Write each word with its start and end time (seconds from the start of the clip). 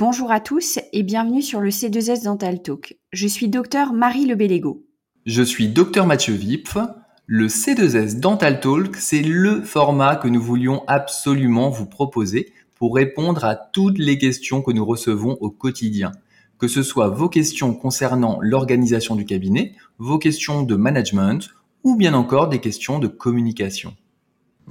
Bonjour 0.00 0.32
à 0.32 0.40
tous 0.40 0.78
et 0.94 1.02
bienvenue 1.02 1.42
sur 1.42 1.60
le 1.60 1.68
C2S 1.68 2.24
Dental 2.24 2.62
Talk. 2.62 2.96
Je 3.12 3.28
suis 3.28 3.48
docteur 3.48 3.92
Marie 3.92 4.24
Lebelego. 4.24 4.86
Je 5.26 5.42
suis 5.42 5.68
docteur 5.68 6.06
Mathieu 6.06 6.32
Vipf. 6.32 6.78
Le 7.26 7.48
C2S 7.48 8.18
Dental 8.18 8.60
Talk, 8.60 8.96
c'est 8.96 9.20
le 9.20 9.60
format 9.60 10.16
que 10.16 10.26
nous 10.26 10.40
voulions 10.40 10.84
absolument 10.86 11.68
vous 11.68 11.84
proposer 11.84 12.54
pour 12.76 12.94
répondre 12.94 13.44
à 13.44 13.56
toutes 13.56 13.98
les 13.98 14.16
questions 14.16 14.62
que 14.62 14.72
nous 14.72 14.86
recevons 14.86 15.36
au 15.42 15.50
quotidien. 15.50 16.12
Que 16.56 16.66
ce 16.66 16.82
soit 16.82 17.10
vos 17.10 17.28
questions 17.28 17.74
concernant 17.74 18.38
l'organisation 18.40 19.16
du 19.16 19.26
cabinet, 19.26 19.74
vos 19.98 20.16
questions 20.16 20.62
de 20.62 20.76
management 20.76 21.50
ou 21.84 21.94
bien 21.96 22.14
encore 22.14 22.48
des 22.48 22.60
questions 22.60 23.00
de 23.00 23.06
communication. 23.06 23.94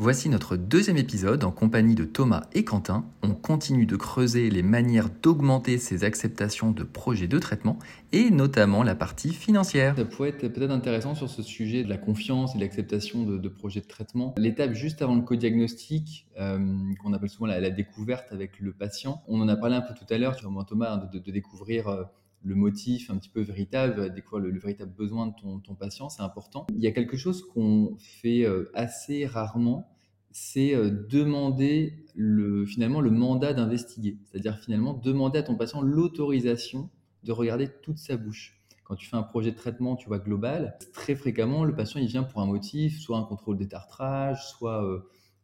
Voici 0.02 0.30
notre 0.30 0.56
deuxième 0.56 0.96
épisode 0.96 1.44
en 1.44 1.52
compagnie 1.52 1.94
de 1.94 2.06
Thomas 2.06 2.46
et 2.54 2.64
Quentin. 2.64 3.04
On 3.22 3.34
continue 3.34 3.86
de 3.86 3.98
creuser 3.98 4.50
les 4.50 4.64
manières 4.64 5.10
d'augmenter 5.10 5.78
ces 5.78 6.06
acceptations 6.06 6.72
de 6.72 6.86
projets 6.86 7.28
de 7.28 7.38
traitement 7.38 7.78
et 8.14 8.30
notamment 8.30 8.82
la 8.84 8.96
partie 8.96 9.34
financière. 9.34 9.98
Ça 9.98 10.06
pourrait 10.06 10.30
être 10.30 10.48
peut-être 10.48 10.72
intéressant 10.72 11.16
sur 11.16 11.28
ce 11.28 11.44
sujet 11.44 11.84
de 11.84 11.90
la 11.90 11.98
confiance 11.98 12.56
et 12.56 12.60
l'acceptation 12.60 13.26
de, 13.26 13.50
projets 13.50 13.82
de 13.82 13.88
traitement. 13.88 14.36
L'étape 14.38 14.72
juste 14.72 15.02
avant 15.02 15.16
le 15.16 15.22
co-diagnostic, 15.22 16.28
euh, 16.40 16.58
qu'on 17.04 17.12
appelle 17.12 17.30
souvent 17.30 17.48
la, 17.48 17.70
découverte 17.70 18.32
avec 18.32 18.62
le 18.62 18.72
patient, 18.72 19.22
on 19.28 19.42
en 19.42 19.50
a 19.50 19.58
parlé 19.58 19.76
un 19.76 19.82
peu 19.82 19.94
tout 19.94 20.14
à 20.14 20.18
l'heure, 20.18 20.38
tu 20.38 20.46
vois, 20.46 20.64
Thomas, 20.64 20.94
hein, 20.94 21.10
de, 21.12 21.20
découvrir... 21.30 21.90
Euh, 21.90 22.04
le 22.44 22.56
motif 22.56 23.10
un 23.10 23.18
petit 23.18 23.30
peu 23.30 23.42
véritable, 23.42 24.14
découvrir 24.14 24.46
le, 24.46 24.52
le 24.52 24.60
véritable 24.60 24.94
besoin 24.94 25.28
de 25.28 25.34
ton, 25.40 25.60
ton 25.60 25.76
patient, 25.76 26.10
c'est 26.10 26.22
important. 26.22 26.68
Il 26.74 26.82
y 26.82 26.88
a 26.88 26.92
quelque 26.92 27.18
chose 27.18 27.46
qu'on 27.46 27.96
fait 28.00 28.44
euh, 28.46 28.72
assez 28.74 29.26
rarement, 29.26 29.92
c'est 30.32 30.74
euh, 30.74 30.90
demander 31.10 32.06
le, 32.16 32.66
finalement 32.66 33.02
le 33.02 33.12
mandat 33.12 33.54
d'investiguer. 33.54 34.18
C'est-à-dire 34.26 34.58
finalement 34.60 34.94
demander 34.94 35.40
à 35.40 35.44
ton 35.44 35.56
patient 35.56 35.82
l'autorisation 35.82 36.90
de 37.24 37.32
regarder 37.32 37.70
toute 37.82 37.98
sa 37.98 38.16
bouche. 38.16 38.56
Quand 38.84 38.96
tu 38.96 39.08
fais 39.08 39.18
un 39.18 39.24
projet 39.24 39.52
de 39.52 39.56
traitement, 39.56 39.96
tu 39.96 40.08
vois, 40.08 40.18
global, 40.18 40.78
très 40.94 41.16
fréquemment, 41.16 41.64
le 41.64 41.76
patient, 41.76 42.00
il 42.00 42.08
vient 42.08 42.24
pour 42.24 42.42
un 42.42 42.48
motif, 42.48 43.00
soit 43.00 43.20
un 43.20 43.24
contrôle 43.24 43.58
détartrage, 43.58 44.48
soit 44.48 44.84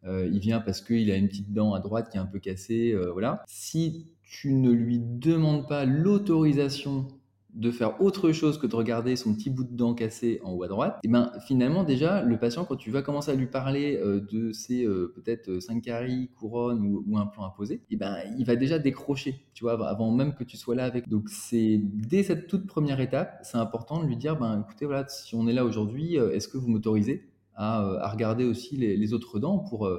euh, 0.03 0.29
il 0.31 0.39
vient 0.39 0.61
parce 0.61 0.81
qu'il 0.81 1.11
a 1.11 1.15
une 1.15 1.27
petite 1.27 1.53
dent 1.53 1.73
à 1.73 1.79
droite 1.79 2.09
qui 2.09 2.17
est 2.17 2.19
un 2.19 2.25
peu 2.25 2.39
cassée, 2.39 2.95
voilà. 3.13 3.43
Si 3.45 4.07
tu 4.25 4.53
ne 4.53 4.71
lui 4.71 4.99
demandes 4.99 5.67
pas 5.67 5.85
l'autorisation 5.85 7.07
de 7.55 7.71
faire 7.71 8.01
autre 8.01 8.33
chose 8.33 8.57
que 8.57 8.67
de 8.67 8.75
regarder 8.75 9.15
son 9.15 9.33
petit 9.33 9.49
bout 9.49 9.63
de 9.63 9.75
dent 9.75 9.93
cassé 9.93 10.41
en 10.43 10.51
haut 10.51 10.63
à 10.63 10.67
droite, 10.67 10.99
et 11.03 11.07
eh 11.07 11.09
ben 11.09 11.31
finalement 11.47 11.85
déjà 11.85 12.21
le 12.21 12.37
patient 12.37 12.65
quand 12.65 12.75
tu 12.75 12.91
vas 12.91 13.01
commencer 13.01 13.31
à 13.31 13.35
lui 13.35 13.47
parler 13.47 13.97
euh, 13.97 14.19
de 14.29 14.51
ses 14.51 14.83
euh, 14.83 15.13
peut-être 15.15 15.59
5 15.61 15.81
caries, 15.81 16.29
couronnes 16.37 16.85
ou, 16.85 17.17
un 17.17 17.25
plan 17.25 17.49
poser, 17.49 17.75
et 17.75 17.81
eh 17.91 17.95
ben 17.95 18.17
il 18.37 18.45
va 18.45 18.57
déjà 18.57 18.77
décrocher, 18.77 19.45
tu 19.53 19.63
vois, 19.63 19.87
avant 19.87 20.11
même 20.11 20.35
que 20.35 20.43
tu 20.43 20.57
sois 20.57 20.75
là 20.75 20.83
avec. 20.83 21.07
Donc 21.07 21.29
c'est 21.29 21.79
dès 21.81 22.23
cette 22.23 22.47
toute 22.47 22.67
première 22.67 22.99
étape, 22.99 23.39
c'est 23.43 23.57
important 23.57 24.03
de 24.03 24.07
lui 24.07 24.17
dire 24.17 24.37
ben 24.37 24.61
écoutez 24.61 24.85
voilà 24.85 25.07
si 25.07 25.33
on 25.35 25.47
est 25.47 25.53
là 25.53 25.63
aujourd'hui, 25.63 26.19
euh, 26.19 26.33
est-ce 26.33 26.49
que 26.49 26.57
vous 26.57 26.67
m'autorisez 26.67 27.29
à, 27.55 28.09
regarder 28.11 28.43
aussi 28.43 28.75
les, 28.75 28.97
les 28.97 29.13
autres 29.13 29.39
dents 29.39 29.59
pour 29.59 29.89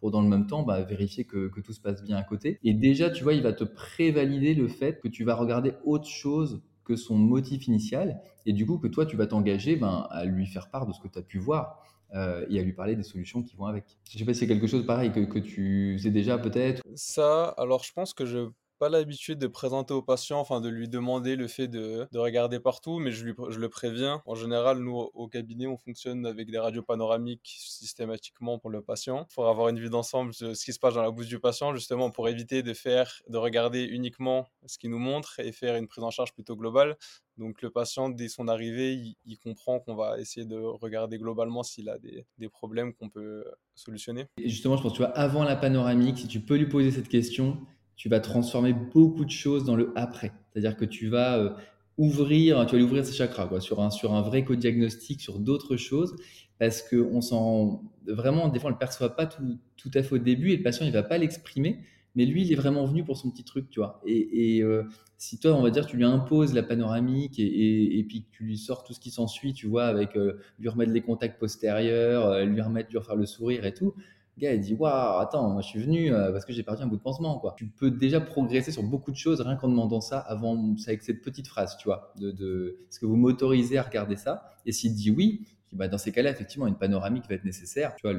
pour 0.00 0.10
dans 0.10 0.22
le 0.22 0.28
même 0.28 0.46
temps 0.46 0.62
bah, 0.62 0.82
vérifier 0.82 1.24
que, 1.24 1.50
tout 1.60 1.72
se 1.72 1.80
passe 1.80 2.02
bien 2.02 2.16
à 2.16 2.22
côté. 2.22 2.58
Et 2.62 2.74
déjà, 2.74 3.10
tu 3.10 3.22
vois, 3.22 3.34
il 3.34 3.42
va 3.42 3.52
te 3.52 3.64
prévalider 3.64 4.54
le 4.54 4.68
fait 4.68 5.00
que 5.00 5.08
tu 5.08 5.24
vas 5.24 5.34
regarder 5.34 5.74
autre 5.84 6.08
chose 6.08 6.62
que 6.84 6.94
son 6.94 7.16
motif 7.16 7.66
initial, 7.66 8.20
et 8.44 8.52
du 8.52 8.64
coup 8.64 8.78
que 8.78 8.86
toi, 8.86 9.06
tu 9.06 9.16
vas 9.16 9.26
t'engager 9.26 9.74
ben, 9.74 10.06
à 10.10 10.24
lui 10.24 10.46
faire 10.46 10.70
part 10.70 10.86
de 10.86 10.92
ce 10.92 11.00
que 11.00 11.08
tu 11.08 11.18
as 11.18 11.22
pu 11.22 11.38
voir. 11.38 11.82
Euh, 12.14 12.46
et 12.48 12.60
à 12.60 12.62
lui 12.62 12.72
parler 12.72 12.94
des 12.94 13.02
solutions 13.02 13.42
qui 13.42 13.56
vont 13.56 13.66
avec. 13.66 13.84
Je 14.08 14.16
sais 14.16 14.24
pas 14.24 14.32
si 14.32 14.38
c'est 14.38 14.46
quelque 14.46 14.68
chose 14.68 14.86
pareil 14.86 15.10
que, 15.10 15.18
que 15.20 15.40
tu 15.40 15.96
faisais 15.98 16.12
déjà 16.12 16.38
peut-être. 16.38 16.80
Ça, 16.94 17.48
alors 17.58 17.82
je 17.82 17.92
pense 17.92 18.14
que 18.14 18.24
je 18.24 18.48
pas 18.78 18.88
l'habitude 18.88 19.38
de 19.38 19.46
présenter 19.46 19.94
au 19.94 20.02
patient, 20.02 20.38
enfin 20.38 20.60
de 20.60 20.68
lui 20.68 20.88
demander 20.88 21.36
le 21.36 21.48
fait 21.48 21.68
de, 21.68 22.06
de 22.10 22.18
regarder 22.18 22.60
partout, 22.60 22.98
mais 22.98 23.10
je, 23.10 23.24
lui, 23.24 23.34
je 23.48 23.58
le 23.58 23.68
préviens. 23.68 24.22
En 24.26 24.34
général, 24.34 24.78
nous, 24.78 24.96
au 24.96 25.28
cabinet, 25.28 25.66
on 25.66 25.76
fonctionne 25.76 26.26
avec 26.26 26.50
des 26.50 26.58
radios 26.58 26.82
panoramiques 26.82 27.56
systématiquement 27.58 28.58
pour 28.58 28.70
le 28.70 28.82
patient, 28.82 29.26
pour 29.34 29.48
avoir 29.48 29.68
une 29.68 29.78
vue 29.78 29.90
d'ensemble 29.90 30.32
de 30.40 30.54
ce 30.54 30.64
qui 30.64 30.72
se 30.72 30.78
passe 30.78 30.94
dans 30.94 31.02
la 31.02 31.10
bouche 31.10 31.28
du 31.28 31.40
patient, 31.40 31.74
justement 31.74 32.10
pour 32.10 32.28
éviter 32.28 32.62
de 32.62 32.74
faire, 32.74 33.22
de 33.28 33.36
regarder 33.36 33.84
uniquement 33.84 34.46
ce 34.66 34.78
qu'il 34.78 34.90
nous 34.90 34.98
montre 34.98 35.40
et 35.40 35.52
faire 35.52 35.76
une 35.76 35.88
prise 35.88 36.04
en 36.04 36.10
charge 36.10 36.32
plutôt 36.32 36.56
globale. 36.56 36.96
Donc 37.36 37.60
le 37.60 37.70
patient, 37.70 38.08
dès 38.08 38.28
son 38.28 38.48
arrivée, 38.48 38.94
il, 39.24 39.38
comprend 39.38 39.78
qu'on 39.78 39.94
va 39.94 40.18
essayer 40.18 40.46
de 40.46 40.56
regarder 40.56 41.18
globalement 41.18 41.62
s'il 41.62 41.88
a 41.90 41.98
des, 41.98 42.24
des 42.38 42.48
problèmes 42.48 42.94
qu'on 42.94 43.10
peut 43.10 43.44
solutionner. 43.74 44.26
Et 44.38 44.48
justement, 44.48 44.76
je 44.76 44.82
pense, 44.82 44.94
tu 44.94 45.02
vois, 45.02 45.10
avant 45.10 45.44
la 45.44 45.54
panoramique, 45.54 46.18
si 46.18 46.28
tu 46.28 46.40
peux 46.40 46.56
lui 46.56 46.66
poser 46.66 46.90
cette 46.90 47.08
question, 47.08 47.58
tu 47.96 48.08
vas 48.10 48.20
transformer 48.20 48.74
beaucoup 48.74 49.24
de 49.24 49.30
choses 49.30 49.64
dans 49.64 49.74
le 49.74 49.92
après. 49.96 50.32
C'est-à-dire 50.52 50.76
que 50.76 50.84
tu 50.84 51.08
vas 51.08 51.38
euh, 51.38 51.50
ouvrir, 51.98 52.64
tu 52.66 52.76
vas 52.76 52.82
ouvrir 52.82 53.04
ses 53.04 53.14
chakras 53.14 53.46
quoi, 53.46 53.60
sur 53.60 53.80
un 53.80 53.90
sur 53.90 54.14
un 54.14 54.20
vrai 54.20 54.44
co-diagnostic, 54.44 55.20
sur 55.20 55.38
d'autres 55.38 55.76
choses, 55.76 56.14
parce 56.58 56.82
que 56.82 56.96
on 56.96 57.22
s'en 57.22 57.82
vraiment 58.06 58.48
des 58.48 58.60
fois 58.60 58.68
on 58.68 58.72
le 58.72 58.78
perçoit 58.78 59.16
pas 59.16 59.26
tout, 59.26 59.58
tout 59.76 59.90
à 59.94 60.02
fait 60.02 60.14
au 60.14 60.18
début 60.18 60.52
et 60.52 60.56
le 60.58 60.62
patient 60.62 60.84
il 60.84 60.92
va 60.92 61.02
pas 61.02 61.16
l'exprimer, 61.16 61.80
mais 62.14 62.26
lui 62.26 62.42
il 62.42 62.52
est 62.52 62.56
vraiment 62.56 62.84
venu 62.84 63.02
pour 63.02 63.16
son 63.16 63.30
petit 63.30 63.44
truc, 63.44 63.70
tu 63.70 63.80
vois. 63.80 64.02
Et, 64.06 64.56
et 64.56 64.62
euh, 64.62 64.84
si 65.16 65.38
toi 65.38 65.54
on 65.54 65.62
va 65.62 65.70
dire 65.70 65.86
tu 65.86 65.96
lui 65.96 66.04
imposes 66.04 66.52
la 66.52 66.62
panoramique 66.62 67.38
et, 67.38 67.98
et, 67.98 68.04
puis 68.04 68.26
tu 68.30 68.44
lui 68.44 68.58
sors 68.58 68.84
tout 68.84 68.92
ce 68.92 69.00
qui 69.00 69.10
s'ensuit, 69.10 69.54
tu 69.54 69.66
vois, 69.66 69.86
avec 69.86 70.16
euh, 70.16 70.38
lui 70.58 70.68
remettre 70.68 70.92
les 70.92 71.00
contacts 71.00 71.38
postérieurs, 71.40 72.44
lui 72.44 72.60
remettre 72.60 72.90
lui 72.90 72.98
refaire 72.98 73.16
le 73.16 73.24
sourire 73.24 73.64
et 73.64 73.72
tout, 73.72 73.94
le 74.36 74.40
gars, 74.40 74.54
il 74.54 74.60
dit 74.60 74.74
Waouh, 74.74 75.20
attends, 75.20 75.50
moi 75.50 75.62
je 75.62 75.68
suis 75.68 75.80
venu 75.80 76.12
euh, 76.12 76.32
parce 76.32 76.44
que 76.44 76.52
j'ai 76.52 76.62
perdu 76.62 76.82
un 76.82 76.86
bout 76.86 76.96
de 76.96 77.02
pansement. 77.02 77.38
Quoi. 77.38 77.54
Tu 77.56 77.66
peux 77.66 77.90
déjà 77.90 78.20
progresser 78.20 78.70
sur 78.70 78.82
beaucoup 78.82 79.10
de 79.10 79.16
choses 79.16 79.40
rien 79.40 79.56
qu'en 79.56 79.68
demandant 79.68 80.00
ça 80.00 80.18
avant, 80.18 80.74
avec 80.86 81.02
cette 81.02 81.22
petite 81.22 81.48
phrase, 81.48 81.76
tu 81.78 81.88
vois. 81.88 82.12
De, 82.18 82.30
de 82.30 82.78
Est-ce 82.88 83.00
que 83.00 83.06
vous 83.06 83.16
m'autorisez 83.16 83.78
à 83.78 83.82
regarder 83.82 84.16
ça? 84.16 84.50
Et 84.66 84.72
s'il 84.72 84.94
dit 84.94 85.10
oui, 85.10 85.46
bah, 85.72 85.88
dans 85.88 85.98
ces 85.98 86.12
cas-là, 86.12 86.30
effectivement, 86.30 86.66
une 86.66 86.76
panoramique 86.76 87.28
va 87.28 87.34
être 87.34 87.44
nécessaire. 87.44 87.94
Tu 87.96 88.06
vois, 88.06 88.18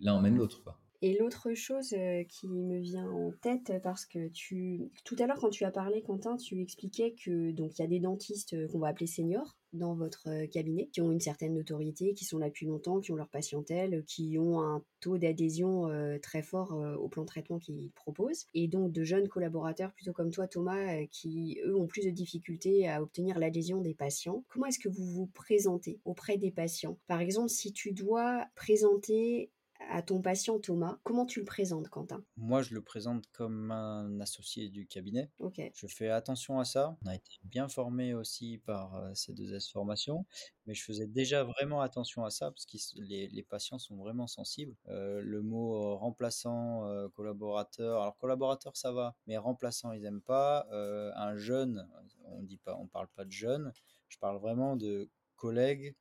l'un 0.00 0.14
emmène 0.14 0.36
l'autre. 0.36 0.62
Quoi. 0.62 0.78
Et 1.04 1.12
l'autre 1.18 1.52
chose 1.52 1.92
euh, 1.92 2.24
qui 2.24 2.48
me 2.48 2.78
vient 2.78 3.10
en 3.10 3.30
tête, 3.42 3.74
parce 3.82 4.06
que 4.06 4.28
tu, 4.28 4.90
tout 5.04 5.14
à 5.18 5.26
l'heure 5.26 5.38
quand 5.38 5.50
tu 5.50 5.64
as 5.64 5.70
parlé, 5.70 6.00
Quentin, 6.00 6.38
tu 6.38 6.62
expliquais 6.62 7.14
que 7.22 7.50
donc 7.50 7.78
il 7.78 7.82
y 7.82 7.84
a 7.84 7.88
des 7.88 8.00
dentistes 8.00 8.54
euh, 8.54 8.66
qu'on 8.68 8.78
va 8.78 8.88
appeler 8.88 9.06
seniors 9.06 9.58
dans 9.74 9.94
votre 9.94 10.30
euh, 10.30 10.46
cabinet, 10.46 10.88
qui 10.94 11.02
ont 11.02 11.12
une 11.12 11.20
certaine 11.20 11.52
notoriété, 11.52 12.14
qui 12.14 12.24
sont 12.24 12.38
là 12.38 12.48
depuis 12.48 12.64
longtemps, 12.64 13.00
qui 13.00 13.12
ont 13.12 13.16
leur 13.16 13.28
patientèle, 13.28 14.02
qui 14.06 14.38
ont 14.38 14.62
un 14.62 14.82
taux 15.00 15.18
d'adhésion 15.18 15.90
très 16.22 16.42
fort 16.42 16.72
au 16.98 17.08
plan 17.08 17.24
de 17.24 17.26
traitement 17.26 17.58
qu'ils 17.58 17.90
proposent, 17.90 18.46
et 18.54 18.68
donc 18.68 18.90
de 18.90 19.04
jeunes 19.04 19.28
collaborateurs 19.28 19.92
plutôt 19.92 20.14
comme 20.14 20.30
toi 20.30 20.46
Thomas, 20.46 21.04
qui 21.10 21.60
eux 21.66 21.76
ont 21.76 21.86
plus 21.86 22.06
de 22.06 22.10
difficultés 22.10 22.88
à 22.88 23.02
obtenir 23.02 23.38
l'adhésion 23.38 23.82
des 23.82 23.92
patients. 23.92 24.44
Comment 24.48 24.66
est-ce 24.66 24.78
que 24.78 24.88
vous 24.88 25.04
vous 25.04 25.26
présentez 25.26 26.00
auprès 26.06 26.38
des 26.38 26.50
patients? 26.50 26.96
Par 27.06 27.20
exemple, 27.20 27.50
si 27.50 27.72
tu 27.72 27.92
dois 27.92 28.46
présenter 28.54 29.50
à 29.90 30.02
ton 30.02 30.20
patient 30.20 30.58
Thomas, 30.58 30.98
comment 31.02 31.26
tu 31.26 31.40
le 31.40 31.44
présentes, 31.44 31.88
Quentin? 31.88 32.22
Moi, 32.36 32.62
je 32.62 32.74
le 32.74 32.82
présente 32.82 33.26
comme 33.32 33.70
un 33.70 34.20
associé 34.20 34.68
du 34.68 34.86
cabinet. 34.86 35.30
Ok. 35.38 35.60
Je 35.74 35.86
fais 35.86 36.08
attention 36.08 36.58
à 36.58 36.64
ça. 36.64 36.96
On 37.04 37.08
a 37.08 37.14
été 37.14 37.38
bien 37.44 37.68
formé 37.68 38.14
aussi 38.14 38.58
par 38.58 38.94
euh, 38.96 39.10
ces 39.14 39.32
deux 39.32 39.58
formations, 39.72 40.26
mais 40.66 40.74
je 40.74 40.82
faisais 40.84 41.06
déjà 41.06 41.44
vraiment 41.44 41.80
attention 41.80 42.24
à 42.24 42.30
ça 42.30 42.50
parce 42.50 42.66
que 42.66 42.76
les, 43.00 43.28
les 43.28 43.42
patients 43.42 43.78
sont 43.78 43.96
vraiment 43.96 44.26
sensibles. 44.26 44.74
Euh, 44.88 45.20
le 45.22 45.42
mot 45.42 45.76
euh, 45.76 45.94
remplaçant, 45.94 46.84
collaborateur, 47.14 48.00
alors 48.02 48.16
collaborateur 48.18 48.76
ça 48.76 48.92
va, 48.92 49.16
mais 49.26 49.36
remplaçant 49.36 49.92
ils 49.92 50.02
n'aiment 50.02 50.20
pas. 50.20 50.66
un 50.70 51.36
jeune, 51.36 51.88
on 52.24 52.42
dit 52.42 52.58
pas, 52.58 52.76
on 52.76 52.86
parle 52.86 53.08
pas 53.08 53.24
de 53.24 53.32
jeune. 53.32 53.72
Je 54.08 54.18
parle 54.18 54.38
vraiment 54.38 54.76
de 54.76 55.10
collègues 55.36 55.94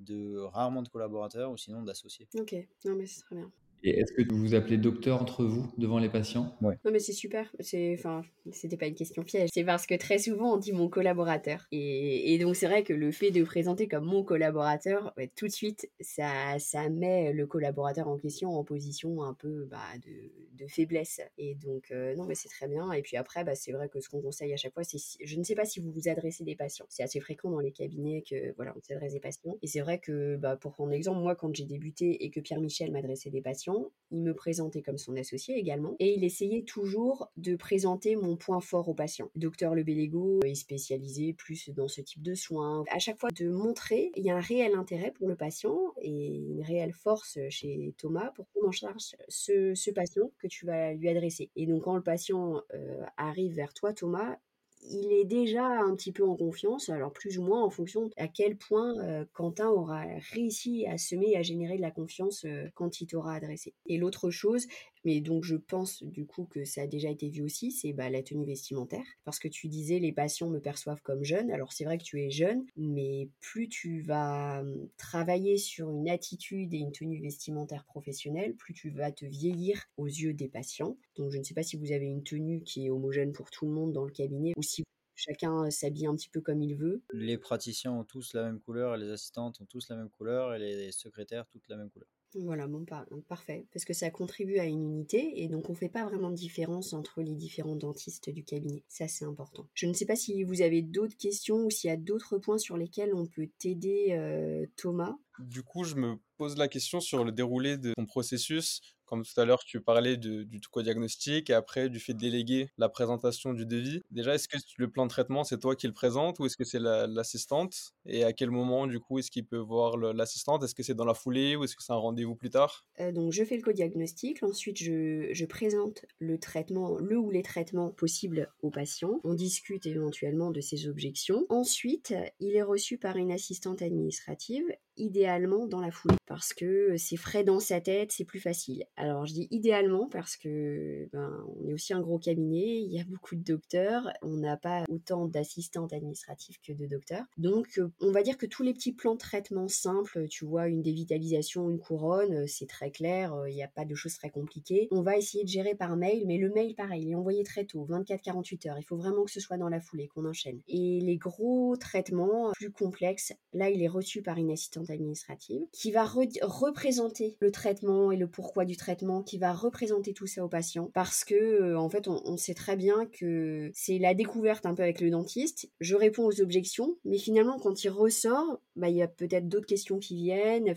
de 0.00 0.38
rarement 0.38 0.82
de 0.82 0.88
collaborateurs 0.88 1.50
ou 1.50 1.56
sinon 1.56 1.82
d'associés. 1.82 2.28
Ok, 2.38 2.54
non 2.84 2.96
mais 2.96 3.06
c'est 3.06 3.20
très 3.20 3.36
bien. 3.36 3.50
Et 3.82 4.00
est-ce 4.00 4.12
que 4.12 4.22
vous 4.30 4.38
vous 4.38 4.54
appelez 4.54 4.76
docteur 4.76 5.22
entre 5.22 5.44
vous 5.44 5.72
devant 5.78 5.98
les 5.98 6.08
patients? 6.08 6.54
Ouais. 6.60 6.78
Non 6.84 6.90
mais 6.90 6.98
c'est 6.98 7.12
super. 7.12 7.50
C'est 7.60 7.94
enfin 7.98 8.22
c'était 8.52 8.76
pas 8.76 8.86
une 8.86 8.94
question 8.94 9.22
piège. 9.22 9.50
C'est 9.52 9.64
parce 9.64 9.86
que 9.86 9.94
très 9.94 10.18
souvent 10.18 10.54
on 10.54 10.56
dit 10.58 10.72
mon 10.72 10.88
collaborateur. 10.88 11.66
Et, 11.72 12.34
et 12.34 12.38
donc 12.38 12.56
c'est 12.56 12.66
vrai 12.66 12.82
que 12.82 12.92
le 12.92 13.10
fait 13.10 13.30
de 13.30 13.42
présenter 13.42 13.88
comme 13.88 14.04
mon 14.04 14.22
collaborateur, 14.22 15.14
tout 15.36 15.46
de 15.46 15.52
suite 15.52 15.90
ça 16.00 16.58
ça 16.58 16.88
met 16.88 17.32
le 17.32 17.46
collaborateur 17.46 18.08
en 18.08 18.18
question 18.18 18.50
en 18.50 18.64
position 18.64 19.22
un 19.22 19.34
peu 19.34 19.66
bah, 19.70 19.78
de, 20.04 20.62
de, 20.62 20.68
faiblesse. 20.68 21.20
Et 21.38 21.54
donc 21.54 21.90
euh, 21.90 22.14
non 22.16 22.26
mais 22.26 22.34
c'est 22.34 22.48
très 22.48 22.68
bien. 22.68 22.92
Et 22.92 23.02
puis 23.02 23.16
après 23.16 23.44
bah, 23.44 23.54
c'est 23.54 23.72
vrai 23.72 23.88
que 23.88 24.00
ce 24.00 24.08
qu'on 24.08 24.20
conseille 24.20 24.52
à 24.52 24.56
chaque 24.56 24.74
fois 24.74 24.84
c'est 24.84 24.98
je 25.22 25.36
ne 25.36 25.42
sais 25.42 25.54
pas 25.54 25.64
si 25.64 25.80
vous 25.80 25.90
vous 25.90 26.08
adressez 26.08 26.44
des 26.44 26.56
patients. 26.56 26.86
C'est 26.88 27.02
assez 27.02 27.20
fréquent 27.20 27.50
dans 27.50 27.60
les 27.60 27.72
cabinets 27.72 28.22
que 28.28 28.54
voilà 28.56 28.74
on 28.76 28.82
s'adresse 28.82 29.14
des 29.14 29.20
patients. 29.20 29.56
Et 29.62 29.66
c'est 29.66 29.80
vrai 29.80 29.98
que 29.98 30.36
bah, 30.36 30.56
pour 30.56 30.72
prendre 30.72 30.92
exemple 30.92 31.20
moi 31.20 31.34
quand 31.34 31.54
j'ai 31.54 31.64
débuté 31.64 32.24
et 32.24 32.30
que 32.30 32.40
Pierre 32.40 32.60
Michel 32.60 32.92
m'adressait 32.92 33.30
des 33.30 33.40
patients 33.40 33.69
il 34.10 34.22
me 34.22 34.34
présentait 34.34 34.82
comme 34.82 34.98
son 34.98 35.16
associé 35.16 35.56
également, 35.56 35.94
et 35.98 36.14
il 36.14 36.24
essayait 36.24 36.62
toujours 36.62 37.30
de 37.36 37.54
présenter 37.54 38.16
mon 38.16 38.36
point 38.36 38.60
fort 38.60 38.88
au 38.88 38.94
patient. 38.94 39.30
Docteur 39.36 39.74
Lebelego 39.74 40.40
est 40.44 40.54
spécialisé 40.54 41.32
plus 41.32 41.70
dans 41.70 41.88
ce 41.88 42.00
type 42.00 42.22
de 42.22 42.34
soins. 42.34 42.84
À 42.90 42.98
chaque 42.98 43.18
fois, 43.18 43.30
de 43.30 43.48
montrer 43.48 44.10
il 44.16 44.24
y 44.24 44.30
a 44.30 44.36
un 44.36 44.40
réel 44.40 44.74
intérêt 44.74 45.12
pour 45.12 45.28
le 45.28 45.36
patient 45.36 45.94
et 46.00 46.26
une 46.26 46.62
réelle 46.62 46.92
force 46.92 47.38
chez 47.50 47.94
Thomas 47.98 48.32
pour 48.34 48.46
prendre 48.46 48.68
en 48.68 48.72
charge 48.72 49.14
ce, 49.28 49.90
patient 49.92 50.30
que 50.38 50.46
tu 50.46 50.66
vas 50.66 50.92
lui 50.92 51.08
adresser. 51.08 51.50
Et 51.56 51.66
donc, 51.66 51.82
quand 51.82 51.96
le 51.96 52.02
patient 52.02 52.62
euh, 52.74 53.04
arrive 53.16 53.54
vers 53.54 53.74
toi, 53.74 53.92
Thomas, 53.92 54.38
il 54.82 55.12
est 55.12 55.24
déjà 55.24 55.66
un 55.66 55.94
petit 55.94 56.12
peu 56.12 56.24
en 56.24 56.36
confiance, 56.36 56.88
alors 56.88 57.12
plus 57.12 57.38
ou 57.38 57.42
moins 57.42 57.62
en 57.62 57.70
fonction 57.70 58.10
à 58.16 58.28
quel 58.28 58.56
point 58.56 58.98
euh, 58.98 59.24
Quentin 59.32 59.68
aura 59.68 60.04
réussi 60.32 60.86
à 60.86 60.96
semer, 60.98 61.36
à 61.36 61.42
générer 61.42 61.76
de 61.76 61.82
la 61.82 61.90
confiance 61.90 62.44
euh, 62.44 62.68
quand 62.74 63.00
il 63.00 63.06
t'aura 63.06 63.34
adressé. 63.34 63.74
Et 63.86 63.98
l'autre 63.98 64.30
chose, 64.30 64.66
mais 65.04 65.20
donc 65.20 65.44
je 65.44 65.56
pense 65.56 66.02
du 66.02 66.26
coup 66.26 66.44
que 66.44 66.64
ça 66.64 66.82
a 66.82 66.86
déjà 66.86 67.10
été 67.10 67.28
vu 67.28 67.42
aussi, 67.42 67.70
c'est 67.70 67.92
bah, 67.92 68.10
la 68.10 68.22
tenue 68.22 68.44
vestimentaire. 68.44 69.04
Parce 69.24 69.38
que 69.38 69.48
tu 69.48 69.68
disais 69.68 69.98
les 69.98 70.12
patients 70.12 70.50
me 70.50 70.60
perçoivent 70.60 71.02
comme 71.02 71.24
jeune. 71.24 71.50
Alors 71.50 71.72
c'est 71.72 71.84
vrai 71.84 71.98
que 71.98 72.04
tu 72.04 72.20
es 72.20 72.30
jeune, 72.30 72.64
mais 72.76 73.28
plus 73.40 73.68
tu 73.68 74.00
vas 74.00 74.60
hum, 74.60 74.88
travailler 74.96 75.56
sur 75.58 75.90
une 75.90 76.08
attitude 76.08 76.74
et 76.74 76.78
une 76.78 76.92
tenue 76.92 77.20
vestimentaire 77.20 77.84
professionnelle, 77.84 78.54
plus 78.54 78.74
tu 78.74 78.90
vas 78.90 79.12
te 79.12 79.24
vieillir 79.24 79.84
aux 79.96 80.06
yeux 80.06 80.34
des 80.34 80.48
patients. 80.48 80.96
Donc 81.16 81.30
je 81.30 81.38
ne 81.38 81.42
sais 81.42 81.54
pas 81.54 81.62
si 81.62 81.76
vous 81.76 81.92
avez 81.92 82.06
une 82.06 82.22
tenue 82.22 82.62
qui 82.62 82.86
est 82.86 82.90
homogène 82.90 83.32
pour 83.32 83.50
tout 83.50 83.66
le 83.66 83.72
monde 83.72 83.92
dans 83.92 84.04
le 84.04 84.12
cabinet 84.12 84.52
ou 84.56 84.62
si 84.62 84.84
chacun 85.14 85.70
s'habille 85.70 86.06
un 86.06 86.14
petit 86.14 86.30
peu 86.30 86.40
comme 86.40 86.62
il 86.62 86.74
veut. 86.74 87.02
Les 87.12 87.38
praticiens 87.38 87.92
ont 87.92 88.04
tous 88.04 88.32
la 88.34 88.44
même 88.44 88.60
couleur, 88.60 88.96
les 88.96 89.10
assistantes 89.10 89.60
ont 89.60 89.66
tous 89.66 89.88
la 89.88 89.96
même 89.96 90.10
couleur 90.10 90.54
et 90.54 90.58
les 90.58 90.92
secrétaires 90.92 91.46
toutes 91.48 91.68
la 91.68 91.76
même 91.76 91.90
couleur. 91.90 92.08
Voilà, 92.34 92.66
bon, 92.68 92.84
parfait. 93.28 93.66
Parce 93.72 93.84
que 93.84 93.92
ça 93.92 94.10
contribue 94.10 94.58
à 94.58 94.64
une 94.64 94.84
unité 94.84 95.42
et 95.42 95.48
donc 95.48 95.68
on 95.68 95.74
fait 95.74 95.88
pas 95.88 96.04
vraiment 96.04 96.30
de 96.30 96.36
différence 96.36 96.92
entre 96.92 97.22
les 97.22 97.34
différents 97.34 97.76
dentistes 97.76 98.30
du 98.30 98.44
cabinet. 98.44 98.84
Ça, 98.88 99.08
c'est 99.08 99.24
important. 99.24 99.68
Je 99.74 99.86
ne 99.86 99.92
sais 99.92 100.06
pas 100.06 100.16
si 100.16 100.44
vous 100.44 100.62
avez 100.62 100.82
d'autres 100.82 101.16
questions 101.16 101.64
ou 101.64 101.70
s'il 101.70 101.88
y 101.88 101.92
a 101.92 101.96
d'autres 101.96 102.38
points 102.38 102.58
sur 102.58 102.76
lesquels 102.76 103.14
on 103.14 103.26
peut 103.26 103.48
t'aider, 103.58 104.08
euh, 104.10 104.66
Thomas. 104.76 105.16
Du 105.40 105.62
coup, 105.62 105.84
je 105.84 105.94
me 105.94 106.16
pose 106.36 106.56
la 106.56 106.68
question 106.68 107.00
sur 107.00 107.24
le 107.24 107.32
déroulé 107.32 107.78
de 107.78 107.94
ton 107.94 108.04
processus. 108.04 108.80
Comme 109.10 109.24
tout 109.24 109.40
à 109.40 109.44
l'heure, 109.44 109.64
tu 109.64 109.80
parlais 109.80 110.16
de, 110.16 110.44
du 110.44 110.60
co-diagnostic 110.60 111.50
et 111.50 111.52
après 111.52 111.88
du 111.88 111.98
fait 111.98 112.14
de 112.14 112.20
déléguer 112.20 112.70
la 112.78 112.88
présentation 112.88 113.52
du 113.52 113.66
devis. 113.66 114.02
Déjà, 114.12 114.36
est-ce 114.36 114.46
que 114.46 114.56
le 114.78 114.88
plan 114.88 115.04
de 115.04 115.10
traitement, 115.10 115.42
c'est 115.42 115.58
toi 115.58 115.74
qui 115.74 115.88
le 115.88 115.92
présente 115.92 116.38
ou 116.38 116.46
est-ce 116.46 116.56
que 116.56 116.62
c'est 116.62 116.78
l'assistante? 116.78 117.92
Et 118.06 118.22
à 118.22 118.32
quel 118.32 118.52
moment, 118.52 118.86
du 118.86 119.00
coup, 119.00 119.18
est-ce 119.18 119.32
qu'il 119.32 119.44
peut 119.44 119.56
voir 119.58 119.96
l'assistante? 119.96 120.62
Est-ce 120.62 120.76
que 120.76 120.84
c'est 120.84 120.94
dans 120.94 121.04
la 121.04 121.14
foulée 121.14 121.56
ou 121.56 121.64
est-ce 121.64 121.74
que 121.74 121.82
c'est 121.82 121.92
un 121.92 121.96
rendez-vous 121.96 122.36
plus 122.36 122.50
tard? 122.50 122.86
Euh, 123.00 123.10
Donc, 123.10 123.32
je 123.32 123.42
fais 123.42 123.56
le 123.56 123.62
co-diagnostic. 123.62 124.44
Ensuite, 124.44 124.78
je, 124.78 125.30
je, 125.32 125.44
présente 125.44 126.06
le 126.20 126.38
traitement, 126.38 126.96
le 126.98 127.18
ou 127.18 127.30
les 127.30 127.42
traitements 127.42 127.90
possibles 127.90 128.52
au 128.62 128.70
patient. 128.70 129.20
On 129.24 129.34
discute 129.34 129.86
éventuellement 129.86 130.52
de 130.52 130.60
ses 130.60 130.86
objections. 130.86 131.46
Ensuite, 131.48 132.14
il 132.38 132.54
est 132.54 132.62
reçu 132.62 132.96
par 132.96 133.16
une 133.16 133.32
assistante 133.32 133.82
administrative 133.82 134.64
idéalement 134.96 135.66
dans 135.66 135.80
la 135.80 135.90
foulée 135.90 136.16
parce 136.26 136.54
que 136.54 136.96
c'est 136.96 137.16
frais 137.16 137.42
dans 137.42 137.58
sa 137.58 137.80
tête, 137.80 138.12
c'est 138.12 138.24
plus 138.24 138.38
facile. 138.38 138.84
Alors 138.96 139.26
je 139.26 139.32
dis 139.32 139.48
idéalement 139.50 140.08
parce 140.08 140.36
que 140.36 141.08
ben, 141.12 141.44
on 141.58 141.68
est 141.68 141.72
aussi 141.72 141.92
un 141.92 142.00
gros 142.00 142.18
cabinet, 142.18 142.82
il 142.82 142.92
y 142.92 143.00
a 143.00 143.04
beaucoup 143.04 143.34
de 143.34 143.42
docteurs, 143.42 144.08
on 144.22 144.36
n'a 144.36 144.56
pas 144.56 144.84
autant 144.88 145.26
d'assistantes 145.26 145.92
administratives 145.92 146.60
que 146.64 146.72
de 146.72 146.86
docteurs. 146.86 147.24
Donc 147.36 147.80
on 148.00 148.12
va 148.12 148.22
dire 148.22 148.38
que 148.38 148.46
tous 148.46 148.62
les 148.62 148.72
petits 148.72 148.92
plans 148.92 149.14
de 149.14 149.18
traitement 149.18 149.66
simples, 149.66 150.28
tu 150.28 150.44
vois, 150.44 150.68
une 150.68 150.82
dévitalisation, 150.82 151.68
une 151.68 151.80
couronne, 151.80 152.46
c'est 152.46 152.68
très 152.68 152.92
clair, 152.92 153.34
il 153.48 153.54
n'y 153.54 153.64
a 153.64 153.68
pas 153.68 153.84
de 153.84 153.94
choses 153.94 154.14
très 154.14 154.30
compliquées. 154.30 154.86
On 154.92 155.02
va 155.02 155.16
essayer 155.16 155.42
de 155.42 155.48
gérer 155.48 155.74
par 155.74 155.96
mail, 155.96 156.24
mais 156.26 156.38
le 156.38 156.50
mail 156.50 156.74
pareil, 156.76 157.02
il 157.02 157.10
est 157.10 157.16
envoyé 157.16 157.42
très 157.42 157.64
tôt, 157.64 157.86
24-48 157.88 158.68
heures. 158.68 158.78
Il 158.78 158.84
faut 158.84 158.96
vraiment 158.96 159.24
que 159.24 159.32
ce 159.32 159.40
soit 159.40 159.58
dans 159.58 159.68
la 159.68 159.80
foulée, 159.80 160.08
qu'on 160.08 160.26
enchaîne. 160.26 160.60
Et 160.68 161.00
les 161.00 161.16
gros 161.16 161.76
traitements 161.76 162.52
plus 162.52 162.70
complexes, 162.70 163.32
là 163.52 163.68
il 163.68 163.82
est 163.82 163.88
reçu 163.88 164.22
par 164.22 164.36
une 164.36 164.52
assistante 164.52 164.79
administrative, 164.88 165.62
qui 165.72 165.90
va 165.92 166.04
représenter 166.04 167.36
le 167.40 167.50
traitement 167.50 168.10
et 168.12 168.16
le 168.16 168.28
pourquoi 168.28 168.64
du 168.64 168.76
traitement, 168.76 169.22
qui 169.22 169.38
va 169.38 169.52
représenter 169.52 170.12
tout 170.12 170.26
ça 170.26 170.44
au 170.44 170.48
patient, 170.48 170.90
parce 170.94 171.24
que 171.24 171.34
euh, 171.34 171.78
en 171.78 171.88
fait 171.88 172.08
on, 172.08 172.36
sait 172.36 172.54
très 172.54 172.76
bien 172.76 173.06
que 173.06 173.70
c'est 173.74 173.98
la 173.98 174.14
découverte 174.14 174.64
un 174.64 174.74
peu 174.74 174.82
avec 174.82 175.00
le 175.00 175.10
dentiste. 175.10 175.70
Je 175.80 175.94
réponds 175.94 176.24
aux 176.24 176.40
objections, 176.40 176.96
mais 177.04 177.18
finalement 177.18 177.58
quand 177.58 177.84
il 177.84 177.90
ressort, 177.90 178.60
bah, 178.76 178.88
il 178.88 178.96
y 178.96 179.02
a 179.02 179.08
peut-être 179.08 179.48
d'autres 179.48 179.66
questions 179.66 179.98
qui 179.98 180.16
viennent, 180.16 180.74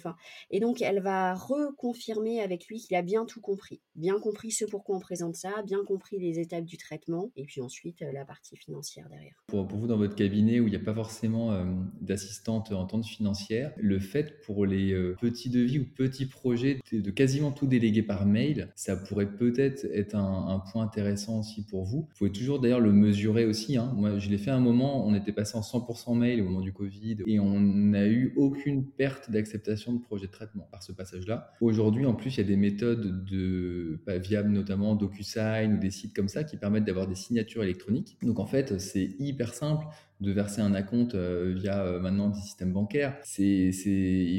et 0.52 0.60
donc 0.60 0.82
elle 0.82 1.02
va 1.02 1.34
reconfirmer 1.36 2.42
avec 2.42 2.68
lui 2.68 2.80
qu'il 2.80 2.96
a 2.98 3.02
bien 3.02 3.26
tout 3.26 3.42
compris, 3.42 3.82
bien 3.96 4.20
compris 4.20 4.52
ce 4.52 4.66
pourquoi 4.66 4.96
on 4.98 5.00
présente 5.00 5.36
ça, 5.36 5.62
bien 5.66 5.84
compris 5.86 6.20
les 6.20 6.40
étapes 6.40 6.66
du 6.66 6.78
traitement, 6.78 7.32
et 7.36 7.44
puis 7.44 7.62
ensuite 7.62 8.02
euh, 8.02 8.12
la 8.12 8.26
partie 8.26 8.56
financière 8.56 9.10
derrière. 9.10 9.36
Pour, 9.48 9.66
vous 9.66 9.88
dans 9.88 9.98
votre 9.98 10.16
cabinet 10.16 10.60
où 10.60 10.68
il 10.68 10.72
n'y 10.72 10.76
a 10.76 10.80
pas 10.80 10.94
forcément 10.94 11.52
euh, 11.52 11.66
d'assistante 12.02 12.72
en 12.72 12.86
temps 12.86 13.02
financière, 13.02 13.74
le 13.78 14.00
fait 14.00 14.42
pour 14.46 14.66
les 14.66 14.92
euh, 14.94 15.16
petits 15.20 15.50
devis 15.50 15.80
ou 15.80 15.86
petits 15.86 16.26
projets 16.26 16.80
de 16.92 17.12
quasiment 17.12 17.52
tout 17.52 17.68
déléguer 17.68 18.04
par 18.04 18.26
mail, 18.26 18.72
ça 18.76 18.96
pourrait 18.96 19.32
peut-être 19.32 19.86
être 19.94 20.16
un, 20.16 20.62
point 20.72 20.84
intéressant 20.84 21.40
aussi 21.40 21.66
pour 21.66 21.84
vous. 21.84 22.02
Vous 22.02 22.18
pouvez 22.18 22.32
toujours 22.32 22.60
d'ailleurs 22.60 22.80
le 22.80 22.92
mesurer 22.92 23.46
aussi. 23.46 23.78
Hein. 23.78 23.92
Moi, 23.96 24.20
je 24.20 24.30
l'ai 24.30 24.38
fait 24.38 24.52
un 24.52 24.60
moment, 24.60 25.06
on 25.06 25.14
était 25.14 25.32
passé 25.32 25.58
en 25.58 25.62
100% 25.62 26.18
mail 26.18 26.42
au 26.42 26.46
moment 26.46 26.62
du 26.62 26.72
Covid 26.72 27.18
et 27.26 27.40
on 27.40 27.60
n'a 27.60 28.08
eu 28.08 28.34
aucune 28.38 28.86
perte 28.86 29.32
d'acceptation 29.32 29.94
de 29.94 30.00
projet 30.00 30.28
de 30.28 30.32
traitement 30.32 30.68
par 30.72 30.84
ce 30.84 30.92
passage-là. 30.92 31.52
Aujourd'hui, 31.62 32.06
en 32.06 32.14
plus, 32.14 32.36
il 32.36 32.38
y 32.38 32.42
a 32.42 32.48
des 32.48 32.56
méthodes 32.56 33.26
de, 33.26 33.83
bah, 34.06 34.18
viables, 34.18 34.50
notamment 34.50 34.96
DocuSign 34.96 35.74
ou 35.74 35.78
des 35.78 35.92
sites 35.92 36.16
comme 36.16 36.28
ça 36.28 36.44
qui 36.44 36.58
permettent 36.58 36.86
d'avoir 36.86 37.08
des 37.08 37.16
signatures 37.16 37.64
électroniques. 37.64 38.18
Donc 38.22 38.40
en 38.40 38.46
fait, 38.46 38.80
c'est 38.80 39.16
hyper 39.20 39.54
simple 39.54 39.86
de 40.22 40.32
verser 40.32 40.62
un 40.62 40.74
acompte 40.74 41.16
euh, 41.16 41.54
via 41.56 41.84
euh, 41.84 42.00
maintenant 42.00 42.30
des 42.30 42.40
systèmes 42.40 42.72
bancaires. 42.72 43.18
C'est, 43.24 43.72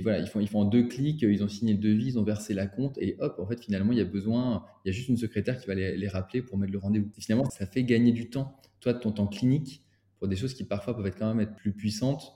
voilà, 0.02 0.18
ils 0.18 0.26
font, 0.26 0.40
ils 0.40 0.48
font 0.48 0.60
en 0.60 0.64
deux 0.64 0.88
clics, 0.88 1.22
ils 1.22 1.42
ont 1.44 1.48
signé 1.48 1.74
le 1.74 1.78
devis, 1.78 2.08
ils 2.08 2.18
ont 2.18 2.24
versé 2.24 2.54
l'acompte 2.54 2.96
et 2.98 3.16
hop, 3.18 3.36
en 3.38 3.46
fait, 3.46 3.62
finalement, 3.62 3.92
il 3.92 3.98
y 3.98 4.02
a 4.02 4.06
besoin, 4.06 4.64
il 4.84 4.88
y 4.88 4.90
a 4.90 4.96
juste 4.96 5.08
une 5.08 5.16
secrétaire 5.16 5.58
qui 5.58 5.66
va 5.66 5.74
les, 5.74 5.96
les 5.96 6.08
rappeler 6.08 6.42
pour 6.42 6.58
mettre 6.58 6.72
le 6.72 6.78
rendez-vous. 6.78 7.10
Finalement, 7.18 7.48
ça 7.50 7.66
fait 7.66 7.84
gagner 7.84 8.12
du 8.12 8.30
temps, 8.30 8.60
toi, 8.80 8.92
de 8.92 8.98
ton 8.98 9.12
temps 9.12 9.26
clinique, 9.26 9.84
pour 10.18 10.28
des 10.28 10.36
choses 10.36 10.54
qui 10.54 10.64
parfois 10.64 10.96
peuvent 10.96 11.06
être 11.06 11.18
quand 11.18 11.28
même 11.28 11.40
être 11.40 11.54
plus 11.54 11.72
puissantes 11.72 12.32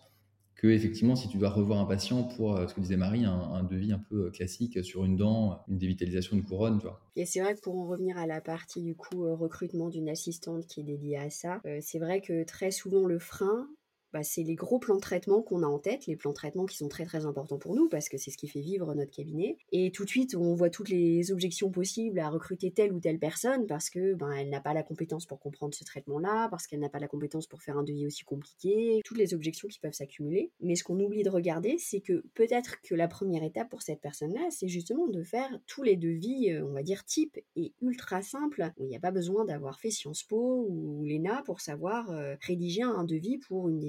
que 0.59 0.67
effectivement 0.67 1.17
si 1.17 1.29
tu 1.29 1.39
dois 1.39 1.49
revoir 1.49 1.79
un 1.81 1.87
patient 1.87 2.25
pour 2.25 2.57
euh, 2.57 2.67
ce 2.67 2.75
que 2.75 2.81
disait 2.81 2.97
Marie 2.97 3.25
un, 3.25 3.63
devis 3.63 3.93
un 3.93 3.99
peu 3.99 4.31
classique 4.31 4.85
sur 4.85 5.05
une 5.05 5.17
dent 5.17 5.63
une 5.69 5.79
dévitalisation 5.79 6.37
de 6.37 6.43
couronne 6.43 6.79
tu 6.79 6.87
vois. 6.87 7.01
Et 7.17 7.25
c'est 7.25 7.41
vrai 7.41 7.55
que 7.55 7.61
pour 7.61 7.79
en 7.79 7.87
revenir 7.87 8.19
à 8.19 8.27
la 8.27 8.41
partie 8.41 8.83
du 8.83 8.95
coup 8.95 9.35
recrutement 9.37 9.89
d'une 9.89 10.11
assistante 10.11 10.67
qui 10.67 10.81
est 10.81 10.85
dédiée 10.85 11.19
à 11.19 11.31
ça 11.31 11.63
c'est 11.81 11.99
vrai 11.99 12.21
que 12.21 12.45
très 12.45 12.71
souvent 12.71 13.07
le 13.07 13.19
frein 13.19 13.69
bah, 14.13 14.23
c'est 14.23 14.43
les 14.43 14.55
gros 14.55 14.79
plans 14.79 14.97
de 14.97 15.01
traitement 15.01 15.43
qu'on 15.43 15.63
a 15.63 15.67
en 15.67 15.79
tête, 15.79 16.07
les 16.07 16.17
plans 16.17 16.31
de 16.31 16.37
traitement 16.37 16.67
qui 16.67 16.77
sont 16.77 16.89
très 16.89 17.05
très 17.05 17.27
importants 17.27 17.59
pour 17.59 17.75
nous 17.75 17.89
parce 17.89 18.09
que 18.09 18.19
c'est 18.19 18.31
ce 18.31 18.37
qui 18.37 18.49
fait 18.49 18.61
vivre 18.61 18.95
notre 18.95 19.11
cabinet. 19.11 19.57
Et 19.73 19.91
tout 19.91 20.05
de 20.05 20.11
suite, 20.11 20.35
on 20.35 20.55
voit 20.55 20.71
toutes 20.71 20.89
les 20.89 21.31
objections 21.33 21.71
possibles 21.71 22.19
à 22.19 22.29
recruter 22.31 22.71
telle 22.71 22.93
ou 22.93 23.01
telle 23.01 23.19
personne 23.19 23.67
parce 23.67 23.91
que 23.91 24.15
ben 24.15 24.31
elle 24.33 24.51
n'a 24.51 24.61
pas 24.61 24.75
la 24.75 24.83
compétence 24.83 25.27
pour 25.27 25.39
comprendre 25.39 25.75
ce 25.75 25.85
traitement-là, 25.85 26.49
parce 26.49 26.67
qu'elle 26.67 26.81
n'a 26.81 26.89
pas 26.89 26.99
la 26.99 27.09
compétence 27.09 27.47
pour 27.47 27.63
faire 27.63 27.77
un 27.77 27.83
devis 27.83 28.07
aussi 28.07 28.25
compliqué, 28.25 29.01
toutes 29.05 29.19
les 29.19 29.35
objections 29.35 29.69
qui 29.69 29.79
peuvent 29.79 29.93
s'accumuler. 29.93 30.51
Mais 30.61 30.77
ce 30.77 30.85
qu'on 30.85 30.99
oublie 31.01 31.23
de 31.23 31.31
regarder, 31.31 31.77
c'est 31.79 32.01
que 32.01 32.25
peut-être 32.35 32.81
que 32.83 32.95
la 32.95 33.09
première 33.09 33.43
étape 33.43 33.69
pour 33.69 33.83
cette 33.83 34.01
personne-là, 34.01 34.49
c'est 34.51 34.69
justement 34.69 35.09
de 35.09 35.23
faire 35.23 35.59
tous 35.67 35.83
les 35.83 35.97
devis, 35.97 36.51
euh, 36.51 36.65
on 36.65 36.73
va 36.73 36.83
dire 36.83 37.05
type 37.05 37.39
et 37.57 37.73
ultra 37.81 38.23
simple, 38.23 38.73
où 38.79 38.85
il 38.85 38.89
n'y 38.89 38.97
a 38.97 39.01
pas 39.01 39.11
besoin 39.11 39.45
d'avoir 39.45 39.81
fait 39.81 39.91
Sciences 39.91 40.23
Po 40.23 40.67
ou 40.69 41.05
l'ENA 41.05 41.43
pour 41.45 41.61
savoir 41.61 42.11
euh, 42.11 42.37
rédiger 42.41 42.83
un 42.83 43.05
devis 43.05 43.39
pour 43.39 43.69
une 43.69 43.85